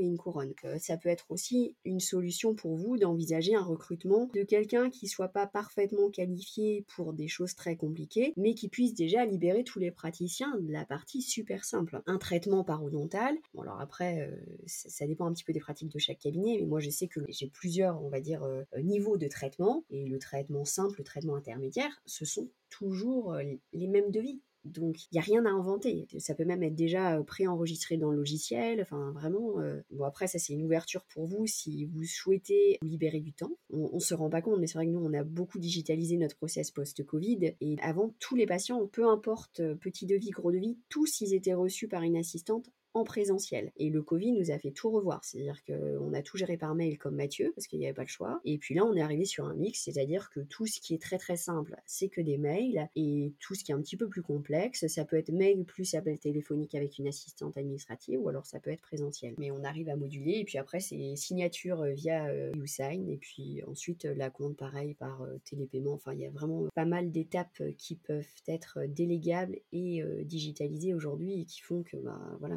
et 0.00 0.04
une 0.04 0.16
couronne. 0.16 0.52
Euh, 0.64 0.78
ça 0.78 0.96
peut 0.96 1.08
être 1.08 1.26
aussi 1.30 1.76
une 1.84 2.00
solution 2.00 2.54
pour 2.54 2.76
vous 2.76 2.96
d'envisager 2.96 3.54
un 3.54 3.62
recrutement 3.62 4.28
de 4.34 4.42
quelqu'un 4.42 4.90
qui 4.90 5.08
soit 5.08 5.28
pas 5.28 5.46
parfaitement 5.46 6.10
qualifié 6.10 6.84
pour 6.94 7.12
des 7.12 7.28
choses 7.28 7.54
très 7.54 7.76
compliquées, 7.76 8.32
mais 8.36 8.54
qui 8.54 8.68
puisse 8.68 8.94
déjà 8.94 9.24
libérer 9.24 9.64
tous 9.64 9.78
les 9.78 9.90
praticiens 9.90 10.56
de 10.60 10.72
la 10.72 10.84
partie 10.84 11.22
super 11.22 11.64
simple. 11.64 12.02
Un 12.06 12.18
traitement 12.18 12.64
parodontal, 12.64 13.36
bon 13.54 13.62
alors 13.62 13.80
après, 13.80 14.28
euh, 14.28 14.36
ça 14.66 15.06
dépend 15.06 15.26
un 15.26 15.32
petit 15.32 15.44
peu 15.44 15.52
des 15.52 15.60
pratiques 15.60 15.92
de 15.92 15.98
chaque 15.98 16.18
cabinet, 16.18 16.58
mais 16.60 16.66
moi 16.66 16.80
je 16.80 16.90
sais 16.90 17.08
que 17.08 17.20
j'ai 17.28 17.48
plusieurs, 17.48 18.02
on 18.02 18.08
va 18.08 18.20
dire, 18.20 18.42
euh, 18.42 18.64
niveaux 18.82 19.16
de 19.16 19.28
traitement, 19.28 19.84
et 19.90 20.06
le 20.06 20.18
traitement 20.18 20.64
simple, 20.64 20.96
le 20.98 21.04
traitement 21.04 21.36
intermédiaire, 21.36 22.02
ce 22.06 22.24
sont 22.24 22.48
toujours 22.70 23.36
les 23.72 23.86
mêmes 23.86 24.10
devis. 24.10 24.40
Donc, 24.64 25.04
il 25.04 25.14
n'y 25.14 25.18
a 25.18 25.22
rien 25.22 25.44
à 25.44 25.50
inventer. 25.50 26.06
Ça 26.18 26.34
peut 26.34 26.44
même 26.44 26.62
être 26.62 26.74
déjà 26.74 27.18
euh, 27.18 27.22
préenregistré 27.22 27.96
dans 27.96 28.10
le 28.10 28.16
logiciel. 28.16 28.80
Enfin, 28.80 29.10
vraiment. 29.12 29.60
Euh, 29.60 29.80
bon, 29.90 30.04
après, 30.04 30.26
ça, 30.26 30.38
c'est 30.38 30.52
une 30.52 30.62
ouverture 30.62 31.04
pour 31.06 31.26
vous 31.26 31.46
si 31.46 31.86
vous 31.86 32.04
souhaitez 32.04 32.78
vous 32.80 32.88
libérer 32.88 33.20
du 33.20 33.32
temps. 33.32 33.56
On 33.70 33.94
ne 33.94 34.00
se 34.00 34.14
rend 34.14 34.30
pas 34.30 34.42
compte, 34.42 34.60
mais 34.60 34.66
c'est 34.66 34.78
vrai 34.78 34.86
que 34.86 34.92
nous, 34.92 35.04
on 35.04 35.12
a 35.14 35.24
beaucoup 35.24 35.58
digitalisé 35.58 36.16
notre 36.16 36.36
process 36.36 36.70
post-Covid. 36.70 37.54
Et 37.60 37.76
avant, 37.82 38.14
tous 38.18 38.36
les 38.36 38.46
patients, 38.46 38.86
peu 38.86 39.08
importe 39.08 39.60
euh, 39.60 39.74
petit 39.74 40.06
devis, 40.06 40.30
gros 40.30 40.52
devis, 40.52 40.78
tous 40.88 41.20
ils 41.20 41.34
étaient 41.34 41.54
reçus 41.54 41.88
par 41.88 42.02
une 42.02 42.16
assistante 42.16 42.70
en 42.94 43.04
présentiel. 43.04 43.72
Et 43.76 43.90
le 43.90 44.02
Covid 44.02 44.32
nous 44.32 44.50
a 44.50 44.58
fait 44.58 44.70
tout 44.70 44.90
revoir, 44.90 45.24
c'est-à-dire 45.24 45.62
qu'on 45.64 46.12
a 46.12 46.22
tout 46.22 46.36
géré 46.36 46.56
par 46.56 46.74
mail 46.74 46.98
comme 46.98 47.16
Mathieu, 47.16 47.52
parce 47.54 47.66
qu'il 47.66 47.78
n'y 47.78 47.86
avait 47.86 47.94
pas 47.94 48.02
le 48.02 48.08
choix. 48.08 48.40
Et 48.44 48.58
puis 48.58 48.74
là, 48.74 48.84
on 48.84 48.94
est 48.94 49.00
arrivé 49.00 49.24
sur 49.24 49.46
un 49.46 49.54
mix, 49.54 49.82
c'est-à-dire 49.82 50.30
que 50.30 50.40
tout 50.40 50.66
ce 50.66 50.80
qui 50.80 50.94
est 50.94 51.02
très 51.02 51.18
très 51.18 51.36
simple, 51.36 51.76
c'est 51.86 52.08
que 52.08 52.20
des 52.20 52.38
mails, 52.38 52.88
et 52.96 53.32
tout 53.40 53.54
ce 53.54 53.64
qui 53.64 53.72
est 53.72 53.74
un 53.74 53.80
petit 53.80 53.96
peu 53.96 54.08
plus 54.08 54.22
complexe, 54.22 54.86
ça 54.86 55.04
peut 55.04 55.16
être 55.16 55.32
mail 55.32 55.64
plus 55.64 55.94
appel 55.94 56.18
téléphonique 56.18 56.74
avec 56.74 56.98
une 56.98 57.08
assistante 57.08 57.56
administrative, 57.56 58.20
ou 58.20 58.28
alors 58.28 58.46
ça 58.46 58.60
peut 58.60 58.70
être 58.70 58.82
présentiel. 58.82 59.34
Mais 59.38 59.50
on 59.50 59.64
arrive 59.64 59.88
à 59.88 59.96
moduler, 59.96 60.38
et 60.38 60.44
puis 60.44 60.58
après, 60.58 60.80
c'est 60.80 61.16
signature 61.16 61.84
via 61.84 62.26
euh, 62.26 62.52
YouSign, 62.56 63.08
et 63.08 63.16
puis 63.16 63.62
ensuite 63.66 64.04
la 64.04 64.30
compte 64.30 64.56
pareil 64.56 64.94
par 64.94 65.22
euh, 65.22 65.38
télépaiement. 65.44 65.94
Enfin, 65.94 66.12
il 66.12 66.20
y 66.20 66.26
a 66.26 66.30
vraiment 66.30 66.66
pas 66.74 66.84
mal 66.84 67.10
d'étapes 67.10 67.62
qui 67.78 67.96
peuvent 67.96 68.26
être 68.46 68.80
délégables 68.86 69.58
et 69.72 70.02
euh, 70.02 70.24
digitalisées 70.24 70.94
aujourd'hui, 70.94 71.40
et 71.40 71.44
qui 71.44 71.60
font 71.60 71.82
que, 71.82 71.96
bah, 71.96 72.20
voilà, 72.40 72.56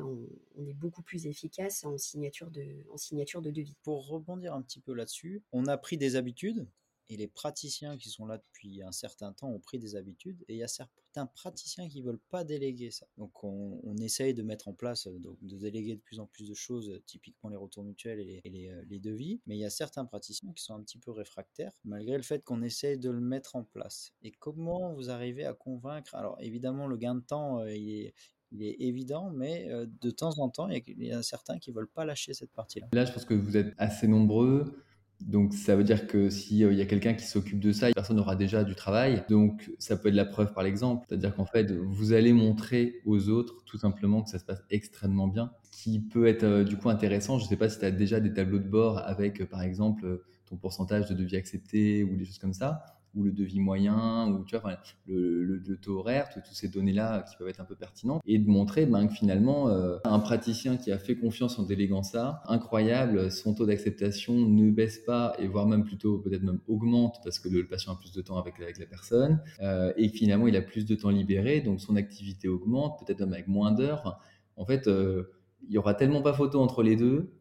on, 0.55 0.65
est 0.65 0.74
beaucoup 0.74 1.01
plus 1.01 1.27
efficace 1.27 1.84
en 1.84 1.98
signature, 1.98 2.51
de, 2.51 2.84
en 2.91 2.98
signature 2.98 3.41
de 3.41 3.51
devis. 3.51 3.75
Pour 3.84 4.08
rebondir 4.08 4.53
un 4.53 4.62
petit 4.62 4.79
peu 4.79 4.94
là-dessus, 4.94 5.44
on 5.51 5.65
a 5.67 5.77
pris 5.77 5.98
des 5.98 6.15
habitudes 6.15 6.67
et 7.10 7.17
les 7.17 7.27
praticiens 7.27 7.98
qui 7.98 8.10
sont 8.10 8.25
là 8.25 8.38
depuis 8.38 8.82
un 8.82 8.91
certain 8.91 9.32
temps 9.32 9.50
ont 9.50 9.60
pris 9.60 9.77
des 9.77 9.96
habitudes 9.96 10.44
et 10.48 10.55
il 10.55 10.58
y 10.58 10.63
a 10.63 10.67
certains 10.67 11.27
praticiens 11.27 11.88
qui 11.88 12.01
veulent 12.01 12.22
pas 12.29 12.44
déléguer 12.44 12.91
ça. 12.91 13.08
Donc 13.17 13.44
on, 13.44 13.96
essaye 14.01 14.34
de 14.34 14.44
mettre 14.44 14.67
en 14.67 14.74
place, 14.74 15.08
donc 15.08 15.38
de 15.41 15.58
déléguer 15.58 15.96
de 15.96 16.01
plus 16.01 16.20
en 16.20 16.27
plus 16.27 16.50
de 16.50 16.53
choses, 16.53 17.01
typiquement 17.05 17.50
les 17.50 17.55
retours 17.55 17.84
mutuels 17.84 18.20
et, 18.20 18.41
les, 18.44 18.50
les, 18.50 18.84
les, 18.88 19.00
devis, 19.00 19.41
mais 19.48 19.55
il 19.55 19.60
y 19.60 19.65
a 19.65 19.70
certains 19.70 20.05
praticiens 20.05 20.51
qui 20.53 20.63
sont 20.63 20.75
un 20.75 20.82
petit 20.82 21.00
peu 21.00 21.12
réfractaires 21.12 21.74
malgré 21.86 22.17
le 22.17 22.24
fait 22.24 22.44
qu'on 22.44 22.62
essaye 22.62 23.00
de 23.00 23.10
le 23.10 23.22
mettre 23.22 23.55
en 23.55 23.63
place. 23.63 24.13
Et 24.22 24.32
comment 24.32 24.94
vous 24.94 25.10
arrivez 25.10 25.46
à 25.46 25.53
convaincre? 25.53 26.13
Alors 26.13 26.38
évidemment 26.39 26.88
le 26.88 26.98
gain 26.98 27.15
de 27.15 27.22
temps, 27.22 27.65
il 27.65 27.89
est, 27.89 28.13
il 28.55 28.63
est 28.65 28.75
évident, 28.79 29.31
mais 29.33 29.67
euh, 29.69 29.85
de 30.01 30.09
temps 30.09 30.39
en 30.39 30.50
temps, 30.50 30.69
il 30.69 31.03
y 31.03 31.12
a 31.12 31.21
certains 31.21 31.57
qui 31.59 31.71
ne 31.71 31.75
veulent 31.75 31.88
pas 31.88 32.05
lâcher 32.05 32.33
cette 32.33 32.51
partie-là. 32.51 32.88
Là, 32.93 33.05
je 33.05 33.12
pense 33.12 33.25
que 33.25 33.33
vous 33.33 33.57
êtes 33.57 33.74
assez 33.77 34.07
nombreux. 34.07 34.81
Donc, 35.21 35.53
ça 35.53 35.75
veut 35.75 35.85
dire 35.85 36.07
que 36.07 36.29
s'il 36.29 36.57
y 36.57 36.81
a 36.81 36.85
quelqu'un 36.85 37.13
qui 37.13 37.25
s'occupe 37.25 37.59
de 37.59 37.71
ça, 37.71 37.91
personne 37.93 38.17
n'aura 38.17 38.35
déjà 38.35 38.63
du 38.65 38.75
travail. 38.75 39.24
Donc, 39.29 39.71
ça 39.79 39.95
peut 39.95 40.09
être 40.09 40.15
la 40.15 40.25
preuve 40.25 40.53
par 40.53 40.63
l'exemple. 40.63 41.05
C'est-à-dire 41.07 41.33
qu'en 41.35 41.45
fait, 41.45 41.71
vous 41.71 42.12
allez 42.12 42.33
montrer 42.33 42.95
aux 43.05 43.29
autres 43.29 43.63
tout 43.65 43.77
simplement 43.77 44.24
que 44.24 44.29
ça 44.29 44.39
se 44.39 44.45
passe 44.45 44.62
extrêmement 44.69 45.27
bien. 45.27 45.51
Qui 45.71 46.00
peut 46.00 46.27
être 46.27 46.43
euh, 46.43 46.63
du 46.63 46.77
coup 46.77 46.89
intéressant, 46.89 47.38
je 47.39 47.45
ne 47.45 47.50
sais 47.50 47.57
pas 47.57 47.69
si 47.69 47.79
tu 47.79 47.85
as 47.85 47.91
déjà 47.91 48.19
des 48.19 48.33
tableaux 48.33 48.59
de 48.59 48.67
bord 48.67 48.97
avec, 49.00 49.41
euh, 49.41 49.45
par 49.45 49.62
exemple, 49.62 50.21
ton 50.45 50.57
pourcentage 50.57 51.07
de 51.07 51.13
devis 51.13 51.38
acceptés 51.38 52.03
ou 52.03 52.17
des 52.17 52.25
choses 52.25 52.39
comme 52.39 52.53
ça 52.53 52.94
ou 53.15 53.24
le 53.24 53.31
devis 53.31 53.60
moyen, 53.60 54.27
ou 54.29 54.43
tu 54.43 54.57
vois, 54.57 54.77
le, 55.07 55.77
taux 55.81 56.00
horaire, 56.00 56.29
toutes 56.34 56.45
ces 56.45 56.67
données-là 56.67 57.24
qui 57.24 57.36
peuvent 57.38 57.48
être 57.48 57.60
un 57.60 57.65
peu 57.65 57.75
pertinentes, 57.75 58.22
et 58.25 58.39
de 58.39 58.48
montrer 58.48 58.86
ben, 58.86 59.07
que 59.07 59.13
finalement, 59.13 59.69
euh, 59.69 59.98
un 60.03 60.19
praticien 60.19 60.77
qui 60.77 60.91
a 60.91 60.98
fait 60.98 61.15
confiance 61.15 61.57
en 61.60 61.63
déléguant 61.63 62.03
ça, 62.03 62.41
incroyable, 62.48 63.31
son 63.31 63.53
taux 63.53 63.65
d'acceptation 63.65 64.34
ne 64.34 64.69
baisse 64.69 65.00
pas, 65.00 65.34
et 65.39 65.48
voire 65.48 65.67
même 65.67 65.84
plutôt 65.84 66.19
peut-être 66.19 66.43
même 66.43 66.60
augmente, 66.67 67.19
parce 67.24 67.39
que 67.39 67.50
le, 67.50 67.65
patient 67.65 67.93
a 67.93 67.98
plus 67.98 68.12
de 68.12 68.22
temps 68.22 68.38
avec, 68.38 68.60
avec 68.60 68.77
la 68.77 68.86
personne, 68.86 69.41
euh, 69.62 69.93
et 69.98 70.10
finalement 70.10 70.48
il 70.48 70.55
a 70.55 70.62
plus 70.62 70.86
de 70.86 70.95
temps 70.95 71.10
libéré, 71.10 71.62
donc 71.62 71.81
son 71.81 71.95
activité 71.95 72.48
augmente, 72.48 73.00
peut-être 73.05 73.22
même 73.22 73.34
avec 73.34 73.48
moins 73.48 73.72
d'heures. 73.72 74.19
En 74.57 74.65
fait, 74.65 74.88
euh, 74.88 75.24
il 75.67 75.74
y 75.74 75.77
aura 75.77 75.93
tellement 75.93 76.22
pas 76.22 76.34
photo 76.34 76.62
entre 76.62 76.84
les 76.84 76.95
deux 76.95 77.31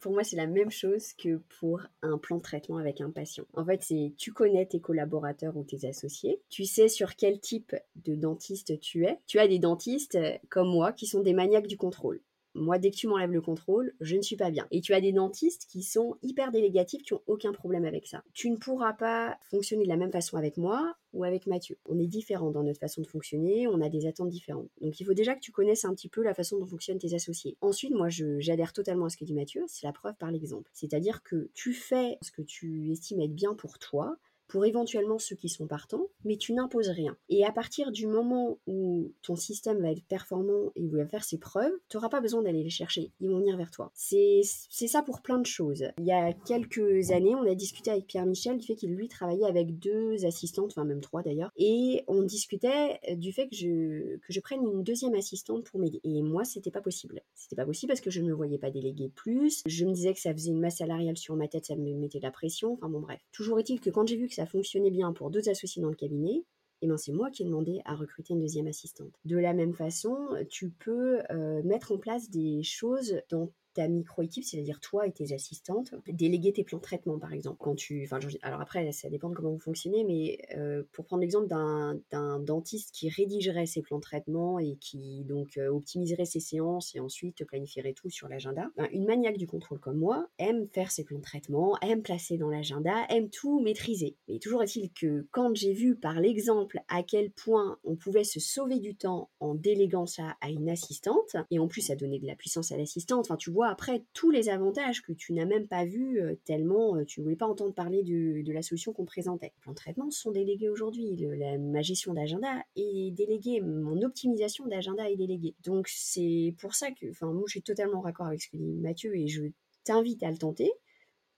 Pour 0.00 0.12
moi, 0.12 0.24
c'est 0.24 0.36
la 0.36 0.46
même 0.46 0.70
chose 0.70 1.12
que 1.12 1.40
pour 1.60 1.82
un 2.02 2.18
plan 2.18 2.36
de 2.36 2.42
traitement 2.42 2.78
avec 2.78 3.00
un 3.00 3.10
patient. 3.10 3.44
En 3.54 3.64
fait, 3.64 3.82
c'est 3.82 4.12
tu 4.16 4.32
connais 4.32 4.66
tes 4.66 4.80
collaborateurs 4.80 5.56
ou 5.56 5.64
tes 5.64 5.86
associés, 5.86 6.40
tu 6.48 6.64
sais 6.64 6.88
sur 6.88 7.16
quel 7.16 7.40
type 7.40 7.74
de 7.96 8.14
dentiste 8.14 8.80
tu 8.80 9.04
es. 9.04 9.18
Tu 9.26 9.38
as 9.38 9.48
des 9.48 9.58
dentistes 9.58 10.18
comme 10.48 10.68
moi 10.68 10.92
qui 10.92 11.06
sont 11.06 11.22
des 11.22 11.34
maniaques 11.34 11.66
du 11.66 11.76
contrôle. 11.76 12.20
Moi, 12.58 12.78
dès 12.78 12.90
que 12.90 12.96
tu 12.96 13.06
m'enlèves 13.06 13.32
le 13.32 13.40
contrôle, 13.40 13.94
je 14.00 14.16
ne 14.16 14.22
suis 14.22 14.36
pas 14.36 14.50
bien. 14.50 14.66
Et 14.70 14.80
tu 14.80 14.92
as 14.92 15.00
des 15.00 15.12
dentistes 15.12 15.66
qui 15.70 15.82
sont 15.82 16.16
hyper 16.22 16.50
délégatifs, 16.50 17.02
qui 17.02 17.14
ont 17.14 17.22
aucun 17.26 17.52
problème 17.52 17.84
avec 17.84 18.06
ça. 18.06 18.22
Tu 18.34 18.50
ne 18.50 18.56
pourras 18.56 18.92
pas 18.92 19.38
fonctionner 19.42 19.84
de 19.84 19.88
la 19.88 19.96
même 19.96 20.10
façon 20.10 20.36
avec 20.36 20.56
moi 20.56 20.96
ou 21.12 21.24
avec 21.24 21.46
Mathieu. 21.46 21.78
On 21.86 21.98
est 21.98 22.06
différents 22.06 22.50
dans 22.50 22.62
notre 22.62 22.80
façon 22.80 23.00
de 23.00 23.06
fonctionner, 23.06 23.66
on 23.68 23.80
a 23.80 23.88
des 23.88 24.06
attentes 24.06 24.28
différentes. 24.28 24.68
Donc 24.80 24.98
il 25.00 25.04
faut 25.04 25.14
déjà 25.14 25.34
que 25.34 25.40
tu 25.40 25.52
connaisses 25.52 25.84
un 25.84 25.94
petit 25.94 26.08
peu 26.08 26.22
la 26.22 26.34
façon 26.34 26.58
dont 26.58 26.66
fonctionnent 26.66 26.98
tes 26.98 27.14
associés. 27.14 27.56
Ensuite, 27.60 27.92
moi, 27.92 28.08
j'adhère 28.08 28.72
totalement 28.72 29.06
à 29.06 29.08
ce 29.08 29.16
que 29.16 29.24
dit 29.24 29.34
Mathieu, 29.34 29.64
c'est 29.68 29.86
la 29.86 29.92
preuve 29.92 30.16
par 30.16 30.30
l'exemple. 30.30 30.70
C'est-à-dire 30.74 31.22
que 31.22 31.50
tu 31.54 31.72
fais 31.72 32.18
ce 32.22 32.32
que 32.32 32.42
tu 32.42 32.90
estimes 32.90 33.20
être 33.20 33.34
bien 33.34 33.54
pour 33.54 33.78
toi, 33.78 34.16
pour 34.48 34.64
éventuellement 34.64 35.18
ceux 35.18 35.36
qui 35.36 35.48
sont 35.48 35.66
partants, 35.66 36.06
mais 36.24 36.36
tu 36.36 36.52
n'imposes 36.52 36.88
rien. 36.88 37.16
Et 37.28 37.44
à 37.44 37.52
partir 37.52 37.92
du 37.92 38.06
moment 38.06 38.58
où 38.66 39.12
ton 39.22 39.36
système 39.36 39.80
va 39.80 39.92
être 39.92 40.04
performant 40.04 40.72
et 40.74 40.82
où 40.82 40.88
il 40.88 40.96
va 40.96 41.06
faire 41.06 41.24
ses 41.24 41.38
preuves, 41.38 41.72
tu 41.88 41.96
n'auras 41.96 42.08
pas 42.08 42.20
besoin 42.20 42.42
d'aller 42.42 42.62
les 42.62 42.70
chercher, 42.70 43.12
ils 43.20 43.30
vont 43.30 43.38
venir 43.38 43.56
vers 43.56 43.70
toi. 43.70 43.90
C'est 43.94 44.42
ça 44.42 45.02
pour 45.02 45.20
plein 45.20 45.38
de 45.38 45.46
choses. 45.46 45.84
Il 45.98 46.06
y 46.06 46.12
a 46.12 46.32
quelques 46.32 47.10
années, 47.10 47.34
on 47.34 47.50
a 47.50 47.54
discuté 47.54 47.90
avec 47.90 48.06
Pierre-Michel 48.06 48.58
du 48.58 48.66
fait 48.66 48.74
qu'il 48.74 48.94
lui 48.94 49.08
travaillait 49.08 49.46
avec 49.46 49.78
deux 49.78 50.24
assistantes, 50.24 50.72
enfin 50.72 50.84
même 50.84 51.00
trois 51.00 51.22
d'ailleurs, 51.22 51.50
et 51.56 52.04
on 52.08 52.22
discutait 52.22 52.98
du 53.16 53.32
fait 53.32 53.48
que 53.48 53.56
je, 53.56 54.16
que 54.16 54.32
je 54.32 54.40
prenne 54.40 54.62
une 54.64 54.82
deuxième 54.82 55.14
assistante 55.14 55.64
pour 55.64 55.78
m'aider. 55.78 56.00
Et 56.04 56.22
moi, 56.22 56.44
c'était 56.44 56.70
pas 56.70 56.80
possible. 56.80 57.20
C'était 57.34 57.56
pas 57.56 57.66
possible 57.66 57.90
parce 57.90 58.00
que 58.00 58.10
je 58.10 58.20
ne 58.20 58.28
me 58.28 58.32
voyais 58.32 58.58
pas 58.58 58.70
déléguer 58.70 59.10
plus, 59.14 59.62
je 59.66 59.84
me 59.84 59.92
disais 59.92 60.14
que 60.14 60.20
ça 60.20 60.32
faisait 60.32 60.50
une 60.50 60.60
masse 60.60 60.78
salariale 60.78 61.16
sur 61.16 61.36
ma 61.36 61.48
tête, 61.48 61.66
ça 61.66 61.76
me 61.76 61.94
mettait 61.94 62.18
de 62.18 62.24
la 62.24 62.30
pression, 62.30 62.72
enfin 62.72 62.88
bon 62.88 63.00
bref. 63.00 63.20
Toujours 63.32 63.58
est-il 63.58 63.80
que 63.80 63.90
quand 63.90 64.06
j'ai 64.06 64.16
vu 64.16 64.28
que 64.28 64.34
ça 64.38 64.46
fonctionnait 64.46 64.92
bien 64.92 65.12
pour 65.12 65.30
deux 65.30 65.48
associés 65.48 65.82
dans 65.82 65.88
le 65.88 65.96
cabinet, 65.96 66.44
et 66.80 66.86
ben 66.86 66.96
c'est 66.96 67.10
moi 67.10 67.28
qui 67.28 67.42
ai 67.42 67.44
demandé 67.44 67.82
à 67.84 67.96
recruter 67.96 68.34
une 68.34 68.40
deuxième 68.40 68.68
assistante. 68.68 69.12
De 69.24 69.36
la 69.36 69.52
même 69.52 69.74
façon, 69.74 70.16
tu 70.48 70.70
peux 70.70 71.20
euh, 71.30 71.60
mettre 71.64 71.90
en 71.90 71.98
place 71.98 72.30
des 72.30 72.62
choses 72.62 73.20
dans 73.30 73.52
ta 73.74 73.88
micro-équipe, 73.88 74.44
c'est-à-dire 74.44 74.80
toi 74.80 75.06
et 75.06 75.12
tes 75.12 75.32
assistantes, 75.32 75.94
déléguer 76.08 76.52
tes 76.52 76.64
plans 76.64 76.78
de 76.78 76.82
traitement, 76.82 77.18
par 77.18 77.32
exemple. 77.32 77.58
Quand 77.60 77.74
tu, 77.74 78.08
alors 78.42 78.60
après, 78.60 78.90
ça 78.92 79.08
dépend 79.08 79.28
de 79.28 79.34
comment 79.34 79.50
vous 79.50 79.58
fonctionnez, 79.58 80.04
mais 80.04 80.38
euh, 80.56 80.82
pour 80.92 81.04
prendre 81.04 81.20
l'exemple 81.20 81.46
d'un 81.48 82.38
dentiste 82.40 82.92
qui 82.92 83.08
rédigerait 83.08 83.66
ses 83.66 83.82
plans 83.82 83.98
de 83.98 84.02
traitement 84.02 84.58
et 84.58 84.76
qui 84.80 85.24
donc 85.24 85.56
euh, 85.56 85.68
optimiserait 85.68 86.24
ses 86.24 86.40
séances 86.40 86.94
et 86.94 87.00
ensuite 87.00 87.44
planifierait 87.44 87.92
tout 87.92 88.10
sur 88.10 88.28
l'agenda, 88.28 88.70
ben, 88.76 88.88
une 88.92 89.06
maniaque 89.06 89.38
du 89.38 89.46
contrôle 89.46 89.78
comme 89.78 89.98
moi 89.98 90.28
aime 90.38 90.66
faire 90.68 90.90
ses 90.90 91.04
plans 91.04 91.18
de 91.18 91.22
traitement, 91.22 91.76
aime 91.82 92.02
placer 92.02 92.38
dans 92.38 92.50
l'agenda, 92.50 93.06
aime 93.10 93.30
tout 93.30 93.60
maîtriser. 93.60 94.16
Mais 94.28 94.38
toujours 94.38 94.62
est-il 94.62 94.90
que 94.92 95.26
quand 95.30 95.54
j'ai 95.54 95.72
vu 95.72 95.96
par 95.96 96.20
l'exemple 96.20 96.80
à 96.88 97.02
quel 97.02 97.30
point 97.30 97.78
on 97.84 97.96
pouvait 97.96 98.24
se 98.24 98.40
sauver 98.40 98.80
du 98.80 98.96
temps 98.96 99.30
en 99.40 99.54
déléguant 99.54 100.06
ça 100.06 100.36
à 100.40 100.50
une 100.50 100.68
assistante, 100.68 101.36
et 101.50 101.58
en 101.58 101.68
plus 101.68 101.90
à 101.90 101.96
donner 101.96 102.18
de 102.18 102.26
la 102.26 102.36
puissance 102.36 102.72
à 102.72 102.76
l'assistante, 102.76 103.26
enfin 103.26 103.36
tu 103.36 103.50
vois 103.50 103.57
après 103.62 104.04
tous 104.12 104.30
les 104.30 104.48
avantages 104.48 105.02
que 105.02 105.12
tu 105.12 105.32
n'as 105.32 105.44
même 105.44 105.66
pas 105.66 105.84
vus 105.84 106.20
euh, 106.20 106.34
tellement 106.44 106.96
euh, 106.96 107.04
tu 107.04 107.20
voulais 107.20 107.36
pas 107.36 107.46
entendre 107.46 107.74
parler 107.74 108.02
de, 108.02 108.42
de 108.42 108.52
la 108.52 108.62
solution 108.62 108.92
qu'on 108.92 109.04
présentait. 109.04 109.46
Les 109.46 109.60
plans 109.60 109.72
de 109.72 109.76
traitement 109.76 110.10
sont 110.10 110.30
délégués 110.30 110.68
aujourd'hui. 110.68 111.26
Ma 111.58 111.82
gestion 111.82 112.14
d'agenda 112.14 112.62
est 112.76 113.10
déléguée. 113.12 113.60
Mon 113.60 114.02
optimisation 114.02 114.66
d'agenda 114.66 115.10
est 115.10 115.16
déléguée. 115.16 115.54
Donc 115.64 115.88
c'est 115.88 116.54
pour 116.58 116.74
ça 116.74 116.90
que, 116.90 117.10
enfin 117.10 117.32
moi 117.32 117.44
je 117.46 117.52
suis 117.52 117.62
totalement 117.62 118.00
raccord 118.00 118.26
avec 118.26 118.42
ce 118.42 118.48
que 118.48 118.56
dit 118.56 118.78
Mathieu 118.78 119.16
et 119.16 119.28
je 119.28 119.44
t'invite 119.84 120.22
à 120.22 120.30
le 120.30 120.38
tenter. 120.38 120.70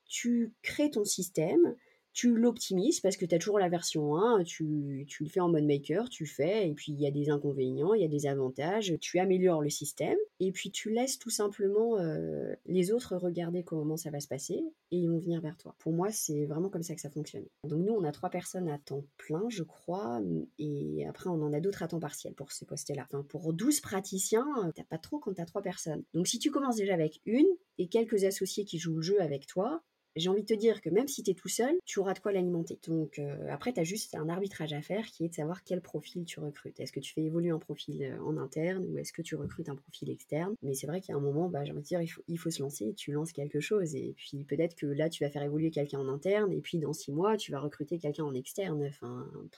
Tu 0.07 0.53
crées 0.63 0.91
ton 0.91 1.05
système, 1.05 1.77
tu 2.13 2.37
l'optimises 2.37 3.01
parce 3.01 3.17
que 3.17 3.25
tu 3.25 3.35
as 3.35 3.39
toujours 3.39 3.59
la 3.59 3.69
version 3.69 4.17
1, 4.17 4.45
tu, 4.45 5.07
tu, 5.09 5.25
le 5.25 5.29
fais 5.29 5.41
en 5.41 5.49
mode 5.49 5.65
maker, 5.65 6.09
tu 6.09 6.27
fais, 6.27 6.69
et 6.69 6.75
puis 6.75 6.93
il 6.93 7.01
y 7.01 7.07
a 7.07 7.11
des 7.11 7.31
inconvénients, 7.31 7.95
il 7.95 8.03
y 8.03 8.05
a 8.05 8.09
des 8.09 8.27
avantages, 8.27 8.95
tu 9.01 9.19
améliores 9.19 9.63
le 9.63 9.71
système, 9.71 10.19
et 10.41 10.53
puis 10.53 10.71
tu 10.71 10.91
laisses 10.91 11.19
tout 11.19 11.31
simplement 11.31 11.99
euh, 11.99 12.55
les 12.67 12.93
autres 12.93 13.17
regarder 13.17 13.63
comment 13.63 13.97
ça 13.97 14.11
va 14.11 14.21
se 14.21 14.29
passer, 14.29 14.63
et 14.91 14.97
ils 14.97 15.09
vont 15.09 15.19
venir 15.19 15.41
vers 15.41 15.57
toi. 15.57 15.75
Pour 15.79 15.93
moi, 15.93 16.11
c'est 16.11 16.47
vraiment 16.47 16.69
comme 16.69 16.83
ça 16.83 16.95
que 16.95 17.01
ça 17.01 17.11
fonctionne. 17.11 17.45
Donc 17.65 17.85
nous, 17.85 17.93
on 17.93 18.05
a 18.05 18.13
trois 18.13 18.31
personnes 18.31 18.69
à 18.69 18.79
temps 18.79 19.05
plein, 19.17 19.45
je 19.49 19.63
crois, 19.63 20.21
et 20.59 21.07
après 21.07 21.31
on 21.31 21.43
en 21.43 21.53
a 21.53 21.61
d'autres 21.61 21.83
à 21.83 21.89
temps 21.89 22.01
partiel 22.01 22.35
pour 22.35 22.53
ces 22.53 22.67
postes-là. 22.67 23.07
Enfin, 23.11 23.25
pour 23.29 23.53
12 23.53 23.81
praticiens, 23.81 24.47
t'as 24.75 24.85
pas 24.85 24.99
trop 24.99 25.19
quand 25.19 25.35
t'as 25.35 25.47
trois 25.47 25.63
personnes. 25.63 26.03
Donc 26.15 26.27
si 26.27 26.39
tu 26.39 26.51
commences 26.51 26.77
déjà 26.77 26.95
avec 26.95 27.21
une, 27.25 27.47
et 27.79 27.89
quelques 27.89 28.25
associés 28.25 28.67
qui 28.67 28.79
jouent 28.79 28.97
le 28.97 29.03
jeu 29.03 29.23
avec 29.23 29.47
toi, 29.47 29.83
j'ai 30.17 30.29
envie 30.29 30.43
de 30.43 30.47
te 30.47 30.55
dire 30.55 30.81
que 30.81 30.91
même 30.91 31.09
si 31.09 31.23
tu 31.23 31.31
es 31.31 31.35
tout 31.35 31.49
seul, 31.49 31.75
tu 31.85 32.01
auras 32.01 32.15
de 32.15 32.19
quoi 32.19 32.33
l'alimenter. 32.33 32.79
Donc 32.87 33.19
euh, 33.19 33.47
après, 33.49 33.73
tu 33.73 33.81
as 33.81 33.85
juste 33.85 34.15
un 34.15 34.29
arbitrage 34.29 34.73
à 34.73 34.83
faire 34.83 35.07
qui 35.07 35.25
est 35.25 35.29
de 35.29 35.35
savoir 35.35 35.63
quel 35.65 35.81
profil 35.81 36.25
tu 36.25 36.41
recrutes. 36.41 36.81
Est-ce 36.81 36.93
que 36.93 37.01
tu 37.01 37.13
fais 37.13 37.23
évoluer 37.23 37.51
un 37.51 37.59
profil 37.59 38.03
euh, 38.03 38.23
en 38.23 38.37
interne 38.37 38.85
ou 38.89 38.99
est-ce 38.99 39.13
que 39.13 39.23
tu 39.23 39.35
recrutes 39.37 39.69
un 39.69 39.77
profil 39.77 40.11
externe? 40.11 40.55
Mais 40.63 40.75
c'est 40.75 40.87
vrai 40.87 41.01
a 41.09 41.15
un 41.15 41.21
moment, 41.21 41.49
bah, 41.49 41.65
j'ai 41.65 41.73
envie 41.73 41.81
de 41.81 41.87
dire, 41.87 42.01
il 42.29 42.39
faut, 42.39 42.51
se 42.51 42.63
lancer, 42.63 42.95
tu 42.95 43.13
lances 43.13 43.33
quelque 43.33 43.61
chose. 43.61 43.95
Et 43.95 44.15
puis 44.17 44.45
peut-être 44.45 44.75
que 44.77 44.87
là, 44.87 45.09
tu 45.09 45.25
vas 45.25 45.31
faire 45.31 45.43
évoluer 45.43 45.71
quelqu'un 45.71 45.99
en 45.99 46.09
interne 46.09 46.53
et 46.53 46.61
puis 46.61 46.79
dans 46.79 46.93
six 46.93 47.13
mois, 47.13 47.37
tu 47.37 47.51
vas 47.53 47.59
recruter 47.59 47.99
quelqu'un 47.99 48.25
en 48.25 48.35
externe 48.35 48.91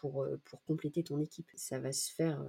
pour, 0.00 0.22
euh, 0.22 0.40
pour 0.44 0.62
compléter 0.64 1.02
ton 1.02 1.18
équipe. 1.18 1.48
Ça 1.56 1.78
va 1.78 1.92
se 1.92 2.12
faire 2.12 2.44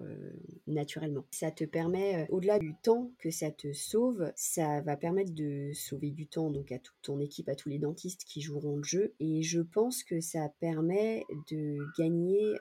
naturellement. 0.68 1.26
Ça 1.32 1.52
te 1.52 1.64
permet, 1.64 2.28
au-delà 2.30 2.60
du 2.60 2.76
temps 2.82 3.12
que 3.20 3.32
ça 3.32 3.52
te 3.52 3.74
sauve, 3.74 4.32
ça 4.36 4.82
va 4.82 4.96
permettre 4.96 5.34
de 5.34 5.72
sauver 5.74 6.12
du 6.12 6.28
temps 6.28 6.50
donc 6.50 6.72
à 6.72 6.80
toute 6.80 6.96
ton 7.02 7.20
équipe, 7.20 7.50
à 7.50 7.56
tous 7.56 7.70
les 7.70 7.80
qui 7.94 8.42
joueront 8.42 8.78
le 8.78 8.84
jeu. 8.84 9.14
Et 9.20 9.44
je 9.44 9.62
pense 9.62 10.04
que 10.04 10.20
ça 10.20 10.50
permet 10.60 11.24
de 11.50 11.78
gagner 11.98 12.56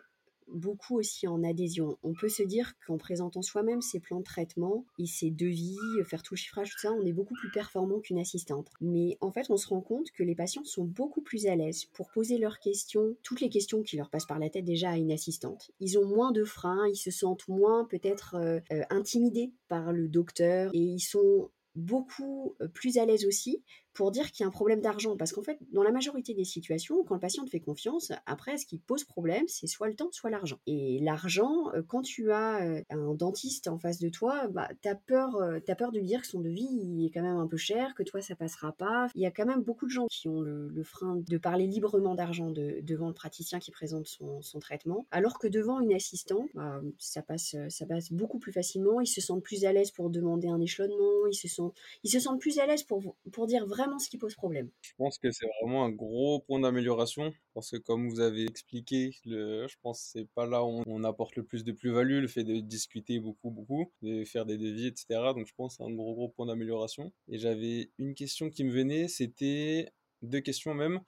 beaucoup 0.48 0.98
aussi 0.98 1.26
en 1.26 1.42
adhésion. 1.42 1.98
On 2.02 2.14
peut 2.14 2.28
se 2.28 2.42
dire 2.42 2.74
qu'en 2.86 2.98
présentant 2.98 3.42
soi-même 3.42 3.80
ses 3.80 4.00
plans 4.00 4.18
de 4.18 4.24
traitement 4.24 4.84
et 4.98 5.06
ses 5.06 5.30
devis, 5.30 5.76
faire 6.04 6.22
tout 6.22 6.34
le 6.34 6.38
chiffrage, 6.38 6.70
tout 6.70 6.78
ça, 6.78 6.92
on 6.92 7.04
est 7.04 7.12
beaucoup 7.12 7.34
plus 7.34 7.50
performant 7.50 8.00
qu'une 8.00 8.18
assistante. 8.18 8.68
Mais 8.80 9.16
en 9.20 9.32
fait, 9.32 9.50
on 9.50 9.56
se 9.56 9.68
rend 9.68 9.80
compte 9.80 10.10
que 10.10 10.22
les 10.22 10.34
patients 10.34 10.64
sont 10.64 10.84
beaucoup 10.84 11.22
plus 11.22 11.46
à 11.46 11.56
l'aise 11.56 11.84
pour 11.94 12.10
poser 12.10 12.38
leurs 12.38 12.58
questions, 12.58 13.16
toutes 13.22 13.40
les 13.40 13.48
questions 13.48 13.82
qui 13.82 13.96
leur 13.96 14.10
passent 14.10 14.26
par 14.26 14.38
la 14.38 14.50
tête 14.50 14.64
déjà 14.64 14.90
à 14.90 14.96
une 14.96 15.12
assistante. 15.12 15.70
Ils 15.80 15.98
ont 15.98 16.06
moins 16.06 16.32
de 16.32 16.44
freins, 16.44 16.86
ils 16.88 16.96
se 16.96 17.10
sentent 17.10 17.48
moins 17.48 17.84
peut-être 17.84 18.36
euh, 18.36 18.60
euh, 18.72 18.82
intimidés 18.90 19.52
par 19.68 19.92
le 19.92 20.08
docteur 20.08 20.70
et 20.74 20.78
ils 20.78 21.00
sont 21.00 21.50
beaucoup 21.74 22.54
euh, 22.60 22.68
plus 22.68 22.98
à 22.98 23.06
l'aise 23.06 23.24
aussi 23.24 23.62
pour 23.94 24.10
dire 24.10 24.30
qu'il 24.30 24.42
y 24.42 24.44
a 24.44 24.48
un 24.48 24.52
problème 24.52 24.80
d'argent. 24.80 25.16
Parce 25.16 25.32
qu'en 25.32 25.42
fait, 25.42 25.58
dans 25.72 25.82
la 25.82 25.92
majorité 25.92 26.34
des 26.34 26.44
situations, 26.44 27.04
quand 27.04 27.14
le 27.14 27.20
patient 27.20 27.44
te 27.44 27.50
fait 27.50 27.60
confiance, 27.60 28.12
après, 28.26 28.56
ce 28.56 28.66
qui 28.66 28.78
pose 28.78 29.04
problème, 29.04 29.44
c'est 29.48 29.66
soit 29.66 29.88
le 29.88 29.94
temps, 29.94 30.08
soit 30.12 30.30
l'argent. 30.30 30.58
Et 30.66 31.00
l'argent, 31.00 31.72
euh, 31.74 31.82
quand 31.82 32.02
tu 32.02 32.32
as 32.32 32.62
euh, 32.62 32.82
un 32.90 33.14
dentiste 33.14 33.68
en 33.68 33.78
face 33.78 33.98
de 33.98 34.08
toi, 34.08 34.48
bah, 34.48 34.68
tu 34.82 34.88
peur, 35.06 35.36
euh, 35.36 35.58
peur 35.76 35.92
de 35.92 35.98
lui 35.98 36.06
dire 36.06 36.20
que 36.20 36.26
son 36.26 36.40
devis 36.40 36.68
il 36.70 37.06
est 37.06 37.10
quand 37.10 37.22
même 37.22 37.36
un 37.36 37.46
peu 37.46 37.56
cher, 37.56 37.94
que 37.94 38.02
toi, 38.02 38.20
ça 38.20 38.34
passera 38.34 38.72
pas. 38.72 39.08
Il 39.14 39.22
y 39.22 39.26
a 39.26 39.30
quand 39.30 39.46
même 39.46 39.62
beaucoup 39.62 39.86
de 39.86 39.90
gens 39.90 40.06
qui 40.10 40.28
ont 40.28 40.40
le, 40.40 40.70
frein 40.82 41.16
de 41.16 41.38
parler 41.38 41.66
librement 41.66 42.14
d'argent 42.14 42.50
devant 42.50 43.08
le 43.08 43.14
praticien 43.14 43.58
qui 43.60 43.70
présente 43.70 44.06
son, 44.06 44.58
traitement, 44.60 45.06
alors 45.10 45.38
que 45.38 45.48
devant 45.48 45.80
une 45.80 45.92
assistante, 45.92 46.48
bah, 46.54 46.80
ça, 46.98 47.22
passe, 47.22 47.56
ça 47.68 47.86
passe 47.86 48.12
beaucoup 48.12 48.38
plus 48.38 48.52
facilement. 48.52 49.00
Ils 49.00 49.06
se 49.06 49.20
sentent 49.20 49.42
plus 49.42 49.64
à 49.64 49.72
l'aise 49.72 49.90
pour 49.90 50.10
demander 50.10 50.48
un 50.48 50.60
échelonnement, 50.60 51.26
ils 51.30 51.34
se 51.34 51.48
sentent, 51.48 51.74
ils 52.04 52.10
se 52.10 52.20
sentent 52.20 52.40
plus 52.40 52.58
à 52.58 52.66
l'aise 52.66 52.82
pour, 52.82 53.16
pour 53.32 53.46
dire 53.46 53.66
vraiment 53.66 53.81
ce 53.98 54.08
qui 54.08 54.18
pose 54.18 54.34
problème. 54.34 54.70
Je 54.82 54.92
pense 54.96 55.18
que 55.18 55.30
c'est 55.30 55.46
vraiment 55.60 55.84
un 55.84 55.90
gros 55.90 56.40
point 56.40 56.60
d'amélioration 56.60 57.32
parce 57.54 57.70
que 57.70 57.76
comme 57.76 58.08
vous 58.08 58.20
avez 58.20 58.44
expliqué, 58.44 59.10
le, 59.24 59.66
je 59.68 59.76
pense 59.82 60.00
que 60.00 60.20
c'est 60.20 60.28
pas 60.34 60.46
là 60.46 60.64
où 60.64 60.82
on 60.86 61.04
apporte 61.04 61.36
le 61.36 61.44
plus 61.44 61.64
de 61.64 61.72
plus-value, 61.72 62.20
le 62.20 62.28
fait 62.28 62.44
de 62.44 62.60
discuter 62.60 63.18
beaucoup, 63.20 63.50
beaucoup, 63.50 63.92
de 64.02 64.24
faire 64.24 64.46
des 64.46 64.58
devis, 64.58 64.86
etc. 64.86 65.06
Donc 65.34 65.46
je 65.46 65.54
pense 65.54 65.76
c'est 65.76 65.84
un 65.84 65.90
gros, 65.90 66.14
gros 66.14 66.28
point 66.28 66.46
d'amélioration. 66.46 67.12
Et 67.28 67.38
j'avais 67.38 67.90
une 67.98 68.14
question 68.14 68.50
qui 68.50 68.64
me 68.64 68.72
venait, 68.72 69.08
c'était 69.08 69.92
deux 70.22 70.40
questions 70.40 70.74
même. 70.74 71.00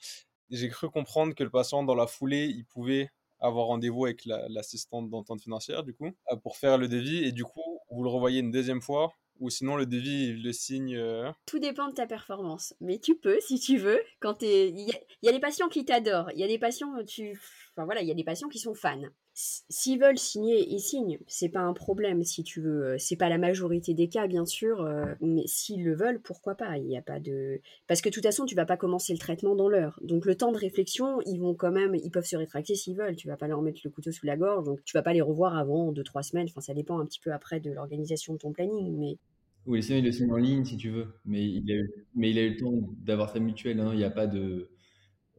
J'ai 0.51 0.69
cru 0.69 0.91
comprendre 0.91 1.35
que 1.35 1.43
le 1.43 1.51
patient, 1.51 1.83
dans 1.83 1.95
la 1.95 2.07
foulée, 2.07 2.47
il 2.47 2.65
pouvait 2.67 3.11
avoir 3.41 3.67
rendez-vous 3.67 4.05
avec 4.05 4.25
l'assistante 4.25 5.11
d'entente 5.11 5.41
financière, 5.41 5.83
du 5.85 5.95
coup, 5.95 6.11
pour 6.43 6.57
faire 6.57 6.79
le 6.79 6.89
devis. 6.89 7.25
Et 7.25 7.33
du 7.33 7.45
coup, 7.45 7.81
vous 7.91 8.03
le 8.03 8.09
revoyez 8.09 8.41
une 8.41 8.51
deuxième 8.51 8.83
fois 8.83 9.13
ou 9.41 9.51
sinon 9.51 9.77
le 9.77 9.87
devis 9.87 10.29
il 10.29 10.43
le 10.43 10.53
signe. 10.53 10.97
Euh. 10.97 11.31
Tout 11.47 11.59
dépend 11.59 11.89
de 11.89 11.95
ta 11.95 12.07
performance, 12.07 12.75
mais 12.81 12.99
tu 12.99 13.15
peux 13.17 13.39
si 13.41 13.59
tu 13.59 13.77
veux. 13.77 14.01
Quand 14.21 14.43
il 14.43 14.79
y, 14.79 14.93
y, 15.23 15.29
a 15.29 15.33
des 15.33 15.41
patients 15.41 15.69
qui 15.69 15.85
t'adorent, 15.85 16.31
il 16.33 16.41
y 16.41 16.45
a 16.45 16.49
des 16.49 16.59
patients 16.59 17.03
tu, 17.05 17.41
enfin 17.73 17.85
voilà, 17.85 18.03
il 18.03 18.09
y 18.09 18.13
a 18.13 18.15
des 18.15 18.25
patients 18.25 18.49
qui 18.49 18.59
sont 18.59 18.75
fans. 18.75 19.03
S'ils 19.37 19.99
veulent 19.99 20.17
signer, 20.17 20.65
ils 20.73 20.79
signent. 20.81 21.19
C'est 21.27 21.49
pas 21.49 21.63
un 21.63 21.73
problème 21.73 22.23
si 22.23 22.45
tu 22.45 22.61
veux. 22.61 22.97
C'est 22.99 23.17
pas 23.17 23.29
la 23.29 23.37
majorité 23.37 23.93
des 23.93 24.09
cas 24.09 24.29
bien 24.29 24.47
sûr, 24.47 24.81
euh, 24.81 25.07
mais 25.21 25.43
s'ils 25.47 25.83
le 25.85 25.97
veulent, 25.97 26.21
pourquoi 26.21 26.55
pas? 26.55 26.79
Il 26.79 26.87
y 26.87 26.97
a 26.97 27.03
pas 27.03 27.19
de 27.19 27.61
parce 27.89 28.01
que 28.01 28.09
de 28.11 28.15
toute 28.15 28.23
façon 28.23 28.45
tu 28.45 28.55
vas 28.55 28.65
pas 28.65 28.77
commencer 28.77 29.13
le 29.13 29.19
traitement 29.19 29.57
dans 29.57 29.69
l'heure. 29.69 29.99
Donc 30.03 30.25
le 30.25 30.37
temps 30.37 30.53
de 30.53 30.59
réflexion, 30.59 31.21
ils 31.27 31.39
vont 31.39 31.55
quand 31.55 31.73
même, 31.73 31.97
ils 31.97 32.11
peuvent 32.13 32.25
se 32.25 32.37
rétracter 32.37 32.77
s'ils 32.77 32.97
veulent. 32.97 33.17
Tu 33.17 33.27
vas 33.27 33.37
pas 33.37 33.49
leur 33.49 33.61
mettre 33.61 33.81
le 33.83 33.91
couteau 33.91 34.13
sous 34.13 34.25
la 34.25 34.37
gorge, 34.37 34.65
donc 34.65 34.85
tu 34.85 34.97
vas 34.97 35.03
pas 35.03 35.13
les 35.13 35.21
revoir 35.21 35.59
avant 35.59 35.91
deux 35.91 36.05
trois 36.05 36.23
semaines. 36.23 36.47
Enfin 36.49 36.61
ça 36.61 36.75
dépend 36.75 37.01
un 37.01 37.07
petit 37.07 37.21
peu 37.21 37.33
après 37.33 37.59
de 37.59 37.73
l'organisation 37.73 38.35
de 38.35 38.39
ton 38.39 38.53
planning, 38.53 38.97
mais 38.97 39.19
oui, 39.67 39.79
le 39.79 40.13
signe 40.13 40.31
en 40.31 40.37
ligne 40.37 40.65
si 40.65 40.77
tu 40.77 40.91
veux, 40.91 41.07
mais 41.25 41.43
il 41.43 41.73
a 41.73 41.75
eu, 41.75 41.91
mais 42.15 42.31
il 42.31 42.39
a 42.39 42.43
eu 42.43 42.51
le 42.51 42.57
temps 42.57 42.89
d'avoir 42.99 43.31
sa 43.31 43.41
mutuelle. 43.41 43.81
Hein. 43.81 43.91
il 43.95 43.99
n'y 43.99 44.05
a 44.05 44.11
pas 44.11 44.27
de, 44.27 44.69